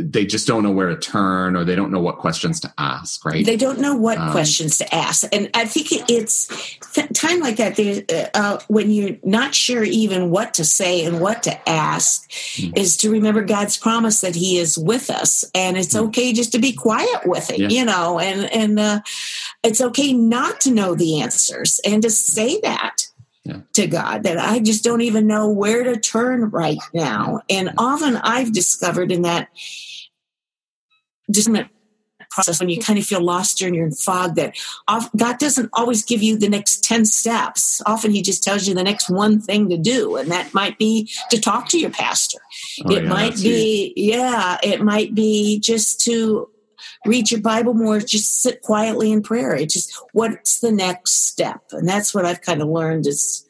[0.00, 3.24] they just don't know where to turn or they don't know what questions to ask
[3.24, 6.46] right they don't know what um, questions to ask and i think it's
[7.12, 11.68] time like that uh, when you're not sure even what to say and what to
[11.68, 12.76] ask mm-hmm.
[12.76, 16.06] is to remember god's promise that he is with us and it's mm-hmm.
[16.06, 17.68] okay just to be quiet with it yeah.
[17.68, 19.00] you know and and uh,
[19.62, 23.06] it's okay not to know the answers and to say that
[23.44, 23.60] yeah.
[23.74, 27.40] to God that I just don't even know where to turn right now.
[27.48, 29.48] And often I've discovered in that
[31.30, 31.68] discernment
[32.30, 34.56] process when you kind of feel lost and you're in fog that
[35.16, 37.82] God doesn't always give you the next 10 steps.
[37.86, 40.16] Often he just tells you the next one thing to do.
[40.16, 42.38] And that might be to talk to your pastor.
[42.84, 46.48] Oh, it yeah, might be, yeah, it might be just to
[47.04, 49.54] read your Bible more, just sit quietly in prayer.
[49.54, 51.60] It just, what's the next step?
[51.72, 53.46] And that's what I've kind of learned is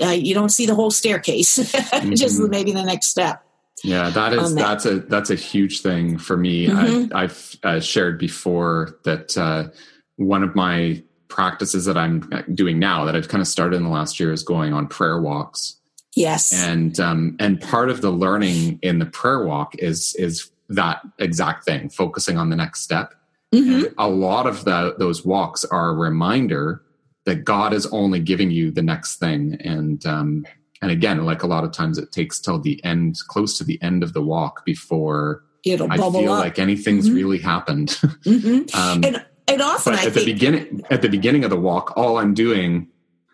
[0.00, 2.14] uh, you don't see the whole staircase, mm-hmm.
[2.14, 3.44] just maybe the next step.
[3.84, 4.60] Yeah, that is that.
[4.60, 6.68] that's a that's a huge thing for me.
[6.68, 7.14] Mm-hmm.
[7.14, 9.68] I, have uh, shared before that uh,
[10.16, 13.90] one of my practices that I'm doing now that I've kind of started in the
[13.90, 15.76] last year is going on prayer walks.
[16.14, 21.02] Yes, and um, and part of the learning in the prayer walk is is that
[21.18, 23.14] exact thing, focusing on the next step.
[23.54, 23.92] Mm-hmm.
[23.98, 26.80] a lot of the, those walks are a reminder
[27.26, 30.46] that God is only giving you the next thing, and um,
[30.82, 33.80] and again, like a lot of times, it takes till the end, close to the
[33.80, 36.40] end of the walk before It'll I feel up.
[36.40, 37.16] like anything's mm-hmm.
[37.16, 37.90] really happened.
[38.22, 38.78] Mm-hmm.
[38.78, 42.18] um, and, and often, at think, the beginning, at the beginning of the walk, all
[42.18, 42.88] I'm doing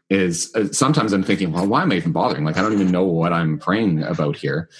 [0.09, 2.45] is uh, sometimes I'm thinking, well, why am I even bothering?
[2.45, 4.71] Like, I don't even know what I'm praying about here.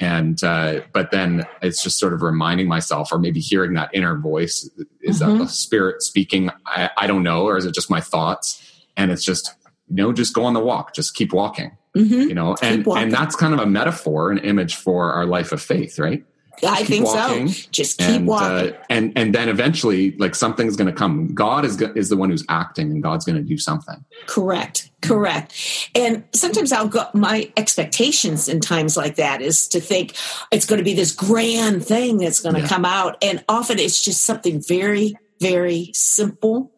[0.00, 4.18] And, uh, but then it's just sort of reminding myself, or maybe hearing that inner
[4.18, 4.68] voice.
[5.00, 5.38] Is mm-hmm.
[5.38, 6.50] that the spirit speaking?
[6.66, 7.44] I, I don't know.
[7.44, 8.60] Or is it just my thoughts?
[8.96, 9.54] And it's just,
[9.88, 11.76] you know, just go on the walk, just keep walking.
[11.96, 12.28] Mm-hmm.
[12.28, 15.60] You know, and and that's kind of a metaphor, an image for our life of
[15.60, 16.24] faith, right?
[16.64, 17.68] I think walking, so.
[17.72, 21.34] Just keep and, walking, uh, and and then eventually, like something's going to come.
[21.34, 24.04] God is is the one who's acting, and God's going to do something.
[24.26, 25.54] Correct, correct.
[25.94, 27.06] And sometimes I'll go.
[27.14, 30.14] My expectations in times like that is to think
[30.50, 32.68] it's going to be this grand thing that's going to yeah.
[32.68, 36.71] come out, and often it's just something very, very simple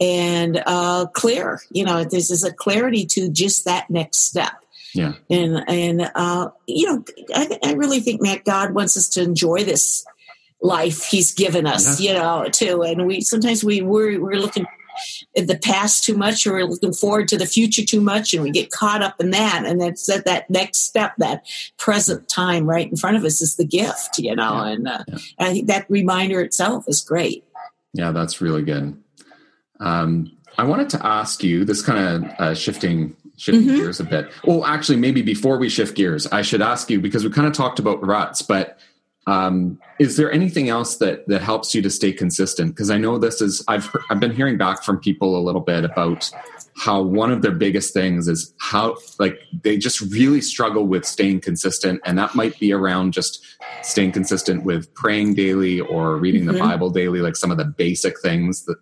[0.00, 1.60] and uh, clear.
[1.70, 4.52] You know, this is a clarity to just that next step.
[4.94, 5.12] Yeah.
[5.28, 7.04] And, and, uh, you know,
[7.34, 10.04] I, I really think, Matt, God wants us to enjoy this
[10.62, 12.12] life he's given us, yeah.
[12.12, 12.82] you know, too.
[12.82, 14.66] And we, sometimes we, we're, we're looking
[15.36, 18.42] at the past too much or we're looking forward to the future too much and
[18.42, 19.64] we get caught up in that.
[19.64, 23.56] And that's that, that next step, that present time right in front of us is
[23.56, 24.70] the gift, you know, yeah.
[24.72, 25.18] and uh, yeah.
[25.38, 27.44] I think that reminder itself is great.
[27.92, 29.00] Yeah, that's really good.
[29.80, 33.76] Um, I wanted to ask you this kind of uh, shifting shifting mm-hmm.
[33.76, 34.30] gears a bit.
[34.44, 37.52] Well, actually, maybe before we shift gears, I should ask you because we kind of
[37.52, 38.78] talked about ruts, but
[39.28, 42.70] um, is there anything else that that helps you to stay consistent?
[42.70, 45.84] Because I know this is I've I've been hearing back from people a little bit
[45.84, 46.30] about
[46.78, 51.40] how one of their biggest things is how like they just really struggle with staying
[51.40, 53.44] consistent and that might be around just
[53.82, 56.52] staying consistent with praying daily or reading mm-hmm.
[56.52, 58.76] the bible daily like some of the basic things that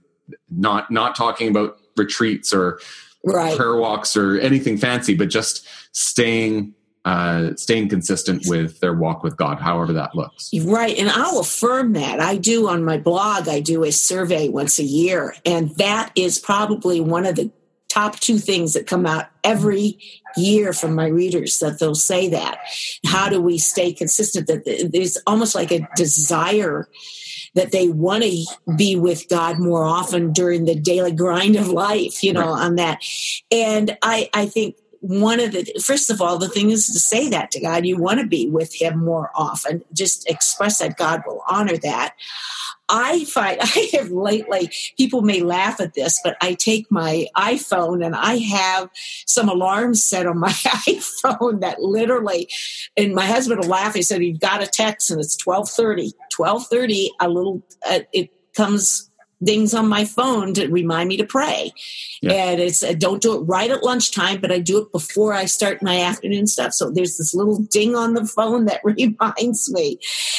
[0.51, 2.81] not not talking about retreats or
[3.25, 3.57] right.
[3.57, 6.75] prayer walks or anything fancy, but just staying
[7.07, 10.51] uh, staying consistent with their walk with God, however that looks.
[10.65, 10.99] Right.
[10.99, 12.19] And I'll affirm that.
[12.19, 15.37] I do on my blog, I do a survey once a year.
[15.47, 17.53] And that is probably one of the
[17.89, 20.01] top two things that come out every
[20.37, 22.59] year from my readers that they'll say that.
[23.07, 24.49] How do we stay consistent?
[24.49, 26.89] That there's almost like a desire
[27.57, 28.45] that they want to
[28.77, 32.65] be with God more often during the daily grind of life, you know, right.
[32.65, 33.03] on that.
[33.51, 37.29] And I, I think one of the first of all the thing is to say
[37.29, 41.23] that to god you want to be with him more often just express that god
[41.27, 42.15] will honor that
[42.89, 48.05] I find I have lately, people may laugh at this, but I take my iPhone
[48.05, 48.91] and I have
[49.27, 50.49] some alarms set on my
[50.89, 52.49] iPhone that literally,
[52.97, 53.95] and my husband will laugh.
[53.95, 59.06] He said, he got a text and it's 1230, 1230, a little, uh, it comes
[59.43, 61.73] dings on my phone to remind me to pray.
[62.23, 62.33] Yeah.
[62.33, 65.45] And it's I don't do it right at lunchtime, but I do it before I
[65.45, 66.73] start my afternoon stuff.
[66.73, 69.99] So there's this little ding on the phone that reminds me.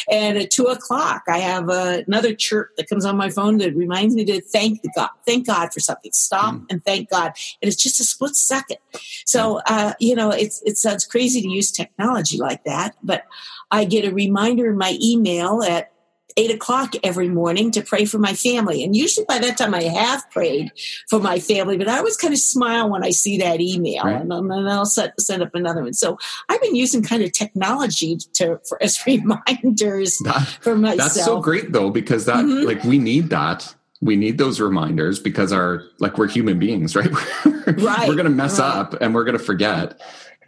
[0.09, 3.75] And at two o'clock, I have uh, another chirp that comes on my phone that
[3.75, 6.11] reminds me to thank the God, thank God for something.
[6.13, 6.65] Stop mm.
[6.69, 7.33] and thank God.
[7.61, 8.77] And it's just a split second.
[9.25, 13.25] So uh, you know, it's it sounds crazy to use technology like that, but
[13.69, 15.91] I get a reminder in my email at
[16.37, 18.83] eight o'clock every morning to pray for my family.
[18.83, 20.71] And usually by that time I have prayed
[21.09, 24.21] for my family, but I always kind of smile when I see that email right.
[24.21, 25.93] and, then I'll set, send up another one.
[25.93, 26.17] So
[26.47, 31.13] I've been using kind of technology to for, as reminders that, for myself.
[31.13, 32.67] That's so great though, because that mm-hmm.
[32.67, 37.09] like we need that we need those reminders because our like we're human beings right
[37.65, 38.75] right we're going to mess right.
[38.75, 39.99] up and we're going to forget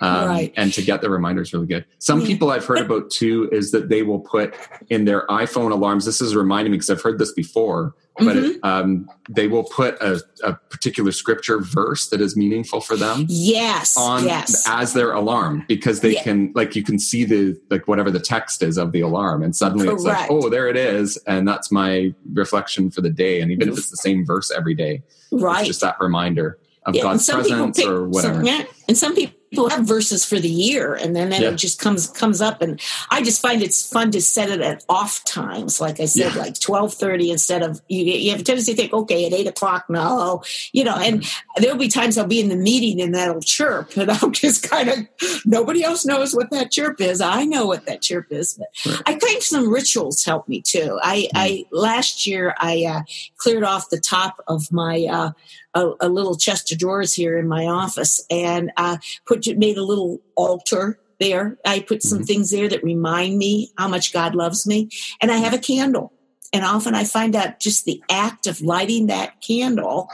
[0.01, 0.53] um, right.
[0.55, 1.85] And to get the reminders really good.
[1.99, 2.27] Some yeah.
[2.27, 4.55] people I've heard about too is that they will put
[4.89, 6.05] in their iPhone alarms.
[6.05, 8.51] This is reminding me because I've heard this before, but mm-hmm.
[8.51, 13.25] it, um, they will put a, a, particular scripture verse that is meaningful for them.
[13.27, 13.97] Yes.
[13.97, 14.65] On yes.
[14.67, 16.23] as their alarm because they yeah.
[16.23, 19.55] can like you can see the like whatever the text is of the alarm and
[19.55, 19.99] suddenly Correct.
[19.99, 23.69] it's like oh there it is and that's my reflection for the day and even
[23.69, 25.65] if it's the same verse every day, right?
[25.65, 28.35] just that reminder of yeah, God's presence or whatever.
[28.35, 28.63] Some, yeah.
[28.87, 31.49] And some people people have verses for the year and then, then yeah.
[31.49, 32.79] it just comes comes up and
[33.09, 36.41] i just find it's fun to set it at off times like i said yeah.
[36.41, 39.85] like 12.30 instead of you, you have a tendency to think okay at 8 o'clock
[39.89, 41.61] no you know and mm-hmm.
[41.61, 44.89] there'll be times i'll be in the meeting and that'll chirp and i'll just kind
[44.89, 44.97] of
[45.45, 49.01] nobody else knows what that chirp is i know what that chirp is but right.
[49.05, 51.37] i think some rituals help me too i mm-hmm.
[51.37, 53.01] i last year i uh,
[53.37, 55.31] cleared off the top of my uh,
[55.73, 59.83] a, a, little chest of drawers here in my office and uh, put made a
[59.83, 61.57] little altar there.
[61.65, 62.25] I put some mm-hmm.
[62.25, 64.89] things there that remind me how much God loves me,
[65.21, 66.13] and I have a candle.
[66.51, 70.09] And often I find out just the act of lighting that candle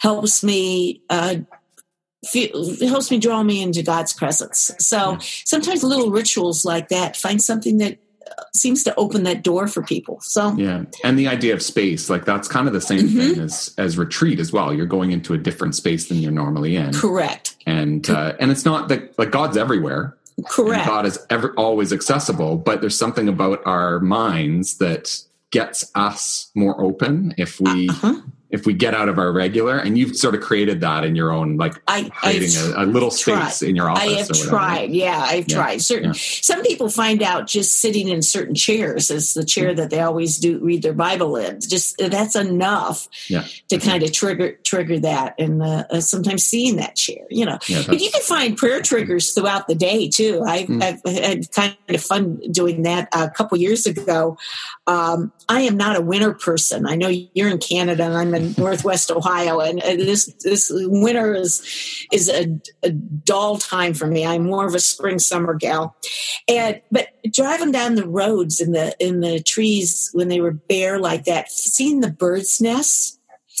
[0.00, 1.36] helps me uh,
[2.34, 4.72] it helps me draw me into God's presence.
[4.80, 5.18] So yeah.
[5.20, 7.98] sometimes little rituals like that, find something that
[8.54, 10.20] seems to open that door for people.
[10.20, 13.18] So yeah, and the idea of space, like that's kind of the same mm-hmm.
[13.18, 14.72] thing as as retreat as well.
[14.72, 16.92] You're going into a different space than you're normally in.
[16.92, 17.56] Correct.
[17.66, 20.16] And uh, and it's not that like God's everywhere.
[20.48, 20.86] Correct.
[20.86, 25.20] God is ever always accessible, but there's something about our minds that
[25.50, 28.20] gets us more open if we uh-huh
[28.50, 31.30] if we get out of our regular and you've sort of created that in your
[31.30, 33.68] own like I, creating a, a, little space tried.
[33.68, 35.56] in your office i have tried yeah i've yeah.
[35.56, 36.14] tried certain yeah.
[36.16, 40.38] some people find out just sitting in certain chairs as the chair that they always
[40.38, 43.44] do read their bible in just that's enough yeah.
[43.68, 47.58] to kind of trigger trigger that and uh, uh, sometimes seeing that chair you know
[47.86, 50.82] but you can find prayer triggers throughout the day too i've, mm.
[50.82, 54.38] I've had kind of fun doing that a couple years ago
[54.86, 58.54] um, i am not a winter person i know you're in canada and i'm in
[58.56, 64.24] Northwest Ohio, and this this winter is is a, a dull time for me.
[64.24, 65.96] I'm more of a spring summer gal,
[66.46, 70.98] and but driving down the roads in the in the trees when they were bare
[70.98, 73.18] like that, seeing the birds' nests.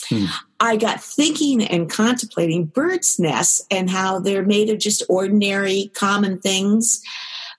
[0.08, 0.26] Hmm.
[0.60, 6.40] I got thinking and contemplating birds' nests and how they're made of just ordinary, common
[6.40, 7.02] things,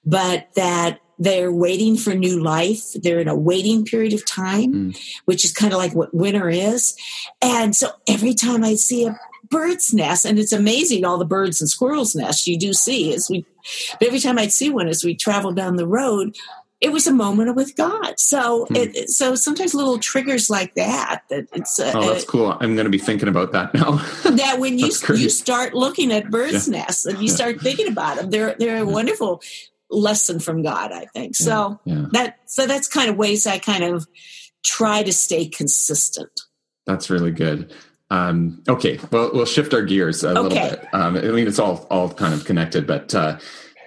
[0.05, 2.93] but that they're waiting for new life.
[2.93, 5.19] They're in a waiting period of time, mm.
[5.25, 6.95] which is kind of like what winter is.
[7.41, 11.59] And so every time I see a bird's nest, and it's amazing all the birds
[11.59, 13.45] and squirrels' nests you do see as we,
[13.99, 16.37] but every time I'd see one as we travel down the road,
[16.79, 18.17] it was a moment with God.
[18.17, 18.75] So, hmm.
[18.77, 21.23] it, so sometimes little triggers like that.
[21.29, 21.77] That it's.
[21.77, 22.55] Uh, oh, that's cool.
[22.61, 23.91] I'm going to be thinking about that now.
[24.23, 26.77] that when you you start looking at birds' yeah.
[26.77, 27.35] nests and you yeah.
[27.35, 29.41] start thinking about them, they're they're wonderful
[29.89, 31.35] lesson from God, I think.
[31.35, 32.05] So yeah, yeah.
[32.11, 34.07] that so that's kind of ways I kind of
[34.63, 36.41] try to stay consistent.
[36.85, 37.73] That's really good.
[38.11, 40.41] Um, okay, well, we'll shift our gears a okay.
[40.41, 40.93] little bit.
[40.93, 43.37] Um, I mean, it's all all kind of connected, but uh,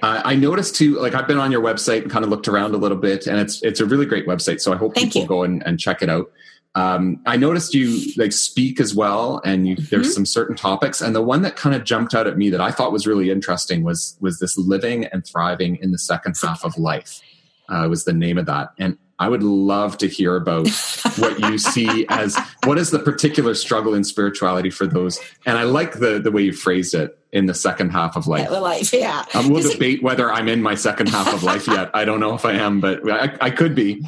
[0.02, 0.98] I noticed too.
[0.98, 3.38] Like, I've been on your website and kind of looked around a little bit, and
[3.38, 4.60] it's it's a really great website.
[4.60, 5.28] So I hope Thank people you.
[5.28, 6.30] go and, and check it out.
[6.74, 9.84] Um, I noticed you like speak as well, and you, mm-hmm.
[9.90, 11.00] there's some certain topics.
[11.00, 13.30] And the one that kind of jumped out at me that I thought was really
[13.30, 17.20] interesting was was this living and thriving in the second half of life.
[17.68, 20.68] Uh, was the name of that, and I would love to hear about
[21.16, 25.20] what you see as what is the particular struggle in spirituality for those.
[25.46, 28.48] And I like the the way you phrased it in the second half of life.
[28.50, 29.24] Yeah, life, yeah.
[29.34, 31.90] Um, we'll debate it, whether I'm in my second half of life yet.
[31.94, 34.04] I don't know if I am, but I, I could be.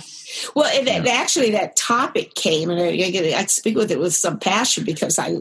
[0.55, 1.13] Well, and yeah.
[1.13, 5.39] actually, that topic came, and I, I speak with it with some passion because I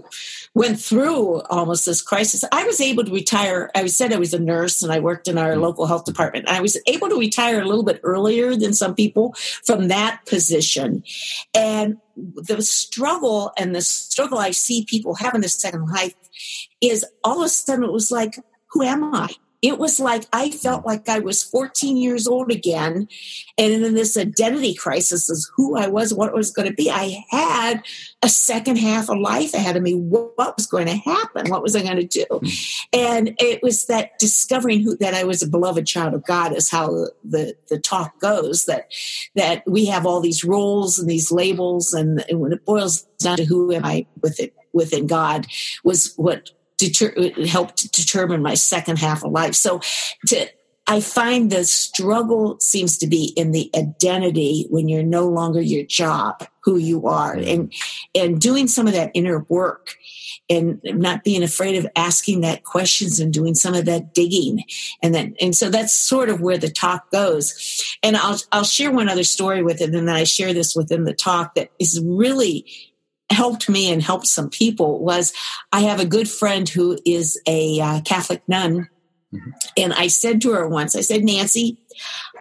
[0.54, 2.44] went through almost this crisis.
[2.52, 3.72] I was able to retire.
[3.74, 5.62] I said I was a nurse and I worked in our mm-hmm.
[5.62, 6.48] local health department.
[6.48, 11.04] I was able to retire a little bit earlier than some people from that position.
[11.56, 16.16] And the struggle and the struggle I see people have in this second life
[16.82, 18.38] is all of a sudden it was like,
[18.72, 19.30] who am I?
[19.64, 23.08] It was like I felt like I was 14 years old again.
[23.58, 26.92] And in this identity crisis is who I was, what was going to be.
[26.92, 27.82] I had
[28.22, 29.94] a second half of life ahead of me.
[29.94, 31.50] What, was going to happen?
[31.50, 32.26] What was I going to do?
[32.30, 32.48] Hmm.
[32.92, 36.70] And it was that discovering who, that I was a beloved child of God is
[36.70, 38.92] how the, the talk goes that,
[39.36, 41.94] that we have all these roles and these labels.
[41.94, 45.48] And, and when it boils down to who am I with it, within God
[45.86, 46.52] was what
[46.90, 49.56] deter- helped determine my second half of life.
[49.56, 49.82] So
[50.28, 50.48] to,
[50.86, 55.86] I find the struggle seems to be in the identity when you're no longer your
[55.86, 57.72] job, who you are, and
[58.14, 59.96] and doing some of that inner work,
[60.50, 64.66] and not being afraid of asking that questions and doing some of that digging,
[65.02, 67.98] and then and so that's sort of where the talk goes.
[68.04, 71.06] And I'll I'll share one other story with it, and then I share this within
[71.06, 72.66] the talk that is really
[73.30, 75.34] helped me and helped some people was
[75.72, 78.90] I have a good friend who is a uh, Catholic nun.
[79.34, 79.50] Mm-hmm.
[79.78, 81.80] And I said to her once, I said, Nancy,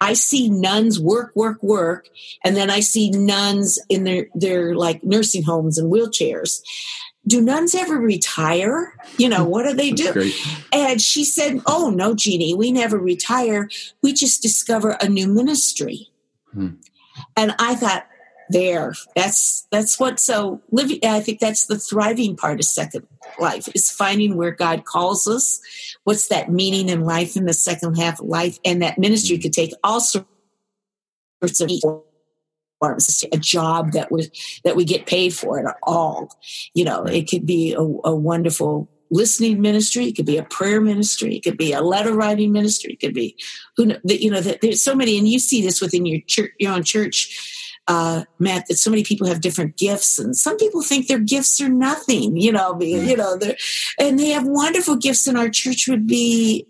[0.01, 2.09] I see nuns work, work, work,
[2.45, 6.61] and then I see nuns in their, their like nursing homes and wheelchairs.
[7.27, 8.97] Do nuns ever retire?
[9.17, 10.13] You know, what do they do?
[10.13, 10.35] Great.
[10.73, 13.71] And she said, Oh, no, Jeannie, we never retire.
[14.03, 16.11] We just discover a new ministry.
[16.53, 16.71] Hmm.
[17.37, 18.07] And I thought,
[18.53, 18.95] there.
[19.17, 21.01] That's that's what so living.
[21.05, 23.07] I think that's the thriving part of second
[23.39, 25.61] life is finding where God calls us.
[26.05, 29.53] What's that meaning in life in the second half of life, and that ministry could
[29.53, 30.27] take all sorts
[31.61, 31.71] of
[32.83, 33.25] forms.
[33.33, 34.31] A job that was
[34.65, 36.37] that we get paid for at all.
[36.75, 40.07] You know, it could be a, a wonderful listening ministry.
[40.07, 41.37] It could be a prayer ministry.
[41.37, 42.95] It could be a letter writing ministry.
[42.95, 43.37] It could be,
[43.77, 46.51] who that you know, that there's so many, and you see this within your church,
[46.59, 50.83] your own church uh, Matt, that so many people have different gifts, and some people
[50.83, 52.37] think their gifts are nothing.
[52.37, 53.39] You know, you know,
[53.99, 56.67] and they have wonderful gifts, and our church would be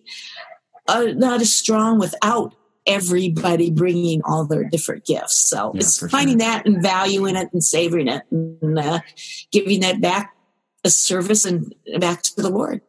[0.88, 2.54] uh, not as strong without
[2.86, 5.36] everybody bringing all their different gifts.
[5.36, 6.48] So yeah, it's finding sure.
[6.48, 9.00] that and valuing it and savoring it and uh,
[9.50, 10.34] giving that back
[10.84, 12.80] a service and back to the Lord.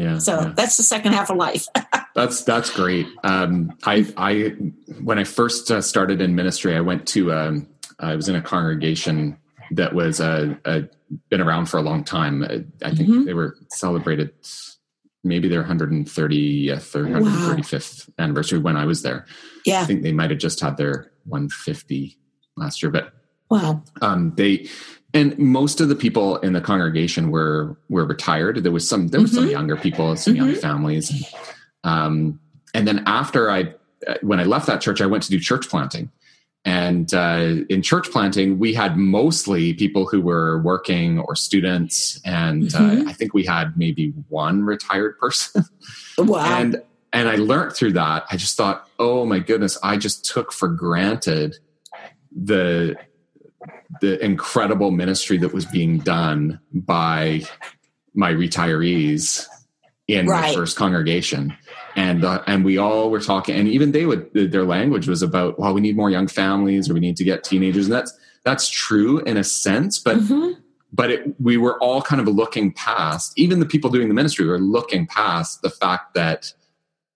[0.00, 0.18] Yeah.
[0.18, 0.52] So yeah.
[0.56, 1.66] that's the second half of life.
[2.14, 3.06] that's that's great.
[3.22, 4.54] Um, I I
[5.02, 8.40] when I first uh, started in ministry, I went to um, I was in a
[8.40, 9.36] congregation
[9.72, 10.80] that was uh, uh,
[11.28, 12.42] been around for a long time.
[12.82, 13.24] I think mm-hmm.
[13.24, 14.32] they were celebrated
[15.22, 18.24] maybe their 130th or 135th wow.
[18.24, 19.26] anniversary when I was there.
[19.66, 22.18] Yeah, I think they might have just had their 150
[22.56, 23.12] last year, but
[23.50, 24.66] wow, um, they
[25.12, 28.62] and most of the people in the congregation were were retired.
[28.62, 29.36] There was some there were mm-hmm.
[29.36, 30.46] some younger people, some mm-hmm.
[30.46, 31.26] young families, and,
[31.84, 32.40] um,
[32.74, 33.74] and then after I
[34.22, 36.10] when I left that church, I went to do church planting.
[36.66, 42.74] And uh, in church planting, we had mostly people who were working or students, and
[42.74, 43.06] uh, mm-hmm.
[43.06, 45.64] uh, I think we had maybe one retired person.
[46.18, 46.60] Wow!
[46.60, 46.82] and
[47.12, 48.26] and I learned through that.
[48.30, 51.56] I just thought, oh my goodness, I just took for granted
[52.30, 52.96] the
[54.00, 57.42] the incredible ministry that was being done by
[58.14, 59.46] my retirees
[60.08, 60.48] in right.
[60.48, 61.56] my first congregation
[61.96, 65.58] and uh, and we all were talking and even they would their language was about
[65.58, 68.68] well we need more young families or we need to get teenagers and that's that's
[68.68, 70.52] true in a sense but mm-hmm.
[70.92, 74.46] but it, we were all kind of looking past even the people doing the ministry
[74.46, 76.52] were looking past the fact that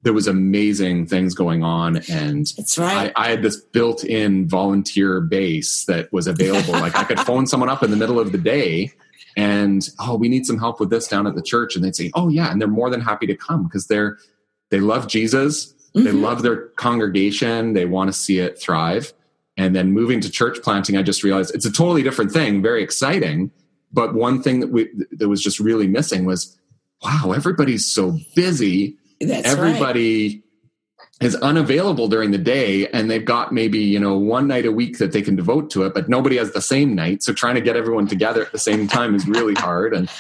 [0.05, 1.97] there was amazing things going on.
[2.11, 3.11] And That's right.
[3.17, 6.75] I, I had this built-in volunteer base that was available.
[6.75, 8.93] Like i could phone someone up in the middle of the day
[9.37, 11.75] and oh we need some help with this down at the church.
[11.75, 12.53] And they'd say oh yeah.
[12.53, 14.19] And they're more than happy to come because they're
[14.71, 15.73] they love jesus.
[15.73, 16.05] Mm-hmm.
[16.05, 17.73] they love their congregation.
[17.73, 19.13] They want to see it thrive.
[19.57, 22.83] And then moving to church planting i just realized it's a totally different thing very
[22.83, 23.51] exciting.
[23.91, 26.59] But one thing that we that was just really missing was
[27.03, 30.41] wow everybody's so busy That's everybody right
[31.21, 34.99] is unavailable during the day and they've got maybe you know one night a week
[34.99, 37.23] that they can devote to it but nobody has the same night.
[37.23, 39.95] So trying to get everyone together at the same time is really hard.
[39.95, 40.11] And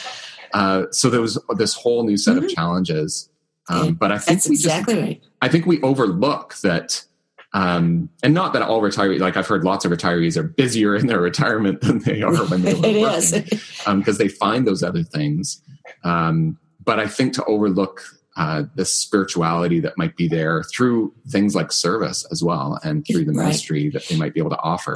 [0.52, 2.44] uh, so there was this whole new set mm-hmm.
[2.44, 3.28] of challenges.
[3.68, 5.22] Um, but i think That's we exactly just, right.
[5.40, 7.02] i think we overlook that
[7.54, 11.06] um, and not that all retirees like i've heard lots of retirees are busier in
[11.06, 14.82] their retirement than they are when they were it working because um, they find those
[14.82, 15.62] other things.
[16.02, 18.02] Um, but I think to overlook
[18.36, 23.24] uh, the spirituality that might be there through things like service as well, and through
[23.24, 23.44] the Right.
[23.46, 24.94] ministry that they might be able to offer.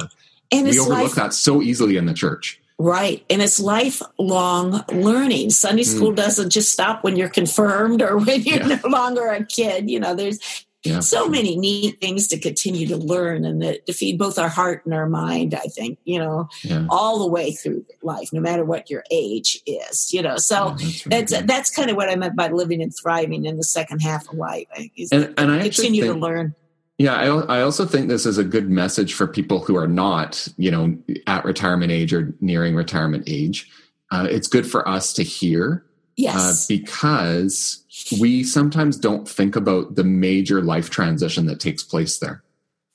[0.51, 2.59] And we it's overlook life, that so easily in the church.
[2.79, 3.23] right.
[3.29, 5.49] And it's lifelong learning.
[5.51, 8.59] Sunday school doesn't just stop when you're confirmed or when you're.
[8.67, 8.79] Yeah.
[8.83, 9.89] no longer a kid.
[9.89, 10.39] You know, there's
[10.85, 11.01] Yeah.
[11.01, 14.85] so many neat things to continue to learn and that to feed both our heart
[14.85, 16.85] and our mind, I think, you know, Yeah.
[16.89, 20.37] all the way through life, no matter what your age is, you know.
[20.37, 23.43] So Yeah, that's really that's that's kind of what I meant by living and thriving
[23.45, 24.67] in the second half of life.
[25.11, 26.55] And, and I continue think, to learn.
[26.97, 30.47] Yeah, I, I also think this is a good message for people who are not,
[30.57, 33.69] you know, at retirement age or nearing retirement age.
[34.11, 36.67] Uh, it's good for us to hear uh, Yes.
[36.67, 37.83] because
[38.19, 42.43] we sometimes don't think about the major life transition that takes place there.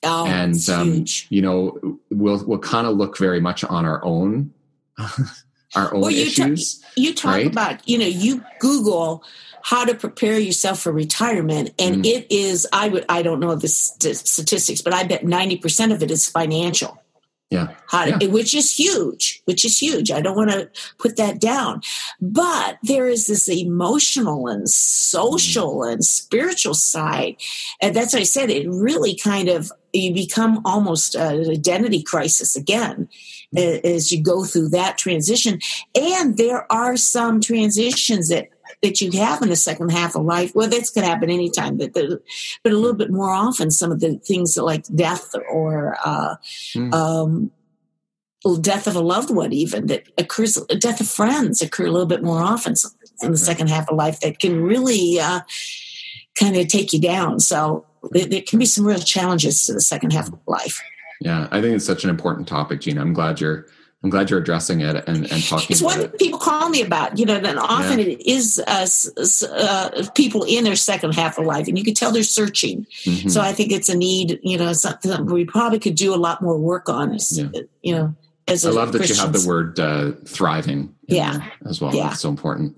[0.03, 4.53] oh, and um, you know, we'll we'll kind of look very much on our own,
[5.75, 6.83] our own Well, you ta- issues.
[6.95, 7.47] You talk right?
[7.47, 9.23] about, you know, you Google
[9.61, 12.05] how to prepare yourself for retirement, and Mm.
[12.05, 12.67] it is.
[12.71, 13.03] I would.
[13.09, 17.01] I don't know the st- statistics, but I bet ninety percent of it is financial.
[17.51, 18.17] Yeah, How Yeah.
[18.27, 20.09] which is huge, which is huge.
[20.09, 21.81] I don't want to put that down,
[22.19, 25.93] but there is this emotional and social mm-hmm.
[25.93, 27.35] and spiritual side,
[27.81, 28.49] and that's what I said.
[28.49, 33.07] It really kind of you become almost an identity crisis again
[33.55, 33.57] mm-hmm.
[33.57, 35.59] a- as you go through that transition.
[35.93, 38.49] And there are some transitions that
[38.81, 40.53] that you have in the second half of life.
[40.55, 42.21] Well, that's going to happen anytime, but the,
[42.63, 43.71] but a little bit more often.
[43.71, 46.35] Some of the things like death or uh,
[46.73, 46.93] Hmm.
[46.93, 47.51] um,
[48.61, 52.23] death of a loved one, even that occurs, death of friends occur a little bit
[52.23, 52.75] more often
[53.23, 55.39] in the second half of life that can really uh,
[56.39, 57.39] kind of take you down.
[57.39, 60.79] So there, there can be some real challenges to the second half of life.
[61.21, 61.47] yeah.
[61.51, 63.01] I think it's such an important topic, Gina.
[63.01, 63.65] I'm glad you're
[64.05, 66.19] I'm glad you're addressing it and, and talking It's about one it.
[66.19, 68.05] people call me about, you know, and often Yeah.
[68.05, 68.87] it is uh,
[69.51, 72.85] uh, people in their second half of life, and you can tell they're searching.
[73.05, 73.31] Mhm.
[73.31, 76.17] So I think it's a need, you know, something that we probably could do a
[76.17, 77.15] lot more work on.
[77.15, 77.61] Is, Yeah.
[77.81, 78.15] You know,
[78.47, 81.39] as I love that you have the word uh, thriving in Yeah.
[81.65, 81.91] as well.
[81.95, 82.09] Yeah.
[82.09, 82.77] That's so important.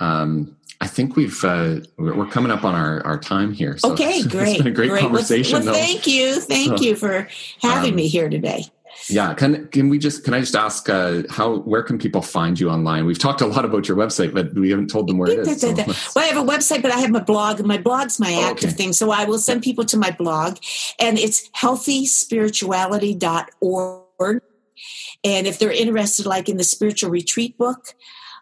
[0.00, 3.76] Um, I think we've uh, we're coming up on our, our time here.
[3.76, 4.56] So Okay, it's great.
[4.58, 5.52] been a great Well, conversation.
[5.64, 5.72] Well, though.
[5.74, 7.28] thank you, thank So, you for
[7.60, 8.64] having um, me here today.
[9.08, 12.58] Yeah, can can we just can I just ask uh, how where can people find
[12.58, 13.06] you online?
[13.06, 15.60] We've talked a lot about your website, but we haven't told them where it is.
[15.60, 15.86] so Well,
[16.16, 18.70] I have a website, but I have my blog, and my blog's my Oh, active
[18.70, 18.76] okay.
[18.76, 18.92] thing.
[18.92, 20.58] So I will send people to my blog,
[20.98, 24.42] and it's healthyspirituality.org.
[25.24, 27.94] And if they're interested, like in the spiritual retreat book,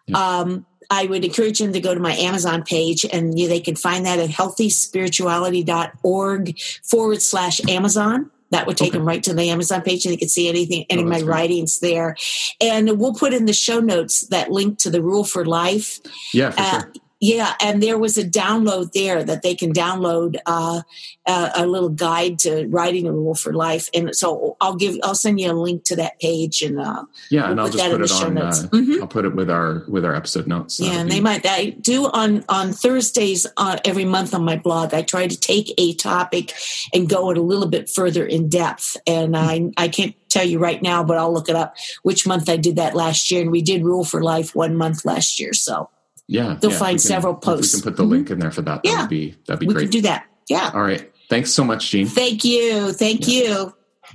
[0.07, 0.17] Yeah.
[0.39, 3.75] um, I would encourage them to go to my Amazon page, and you, they can
[3.75, 8.29] find that at healthyspirituality.org forward slash Amazon.
[8.55, 8.97] That would take Okay.
[8.99, 11.19] them right to the Amazon page, and they could see anything, any Oh, of my
[11.19, 11.27] great.
[11.29, 12.15] writings there.
[12.61, 15.99] And we'll put in the show notes that link to the Rule for Life.
[16.33, 16.93] yeah, for Uh, sure.
[17.33, 20.81] Yeah, and there was a download there that they can download uh,
[21.27, 25.15] a, a little guide to writing a rule for life, and so I'll give I'll
[25.15, 27.91] send you a link to that page, and uh, Yeah, and I'll put just that
[27.91, 28.33] put in the it show on.
[28.35, 28.63] notes.
[28.65, 29.01] Uh, Mhm.
[29.01, 30.79] I'll put it with our with our episode notes.
[30.79, 34.57] yeah, and be- they might I do on on Thursdays uh, every month on my
[34.57, 34.93] blog.
[34.93, 36.53] I try to take a topic
[36.93, 40.59] and go it a little bit further in depth, and I I can't tell you
[40.59, 43.51] right now, but I'll look it up which month I did that last year, and
[43.51, 45.89] we did rule for life one month last year, so
[46.27, 47.73] yeah, they'll yeah, find can- several posts.
[47.75, 48.09] We can put the Mhm.
[48.09, 48.83] link in there for that.
[48.83, 49.01] That Yeah.
[49.01, 49.83] would be that'd be we great.
[49.83, 50.25] can do that.
[50.49, 50.71] Yeah.
[50.73, 52.07] All right, thanks so much, Gene.
[52.07, 52.91] Thank you.
[52.93, 53.73] Thank you.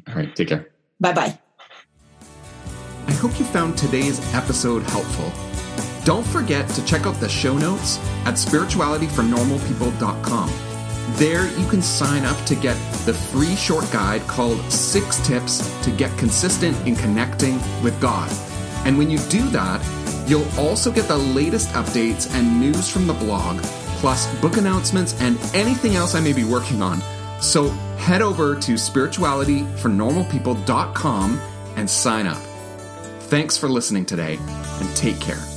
[0.08, 0.68] All right, take care.
[1.00, 1.38] Bye bye.
[3.08, 5.30] I hope you found today's episode helpful.
[6.04, 10.50] Don't forget to check out the show notes at spiritualityfornormalpeople.com.
[11.16, 15.90] There you can sign up to get the free short guide called Six Tips to
[15.90, 18.30] Get Consistent in Connecting with God.
[18.86, 19.82] And when you do that,
[20.30, 23.60] you'll also get the latest updates and news from the blog,
[23.98, 27.02] plus book announcements and anything else I may be working on.
[27.42, 31.40] So head over to spiritualityfornormalpeople.com
[31.76, 32.42] and sign up.
[33.22, 34.38] Thanks for listening today,
[34.80, 35.49] and take care.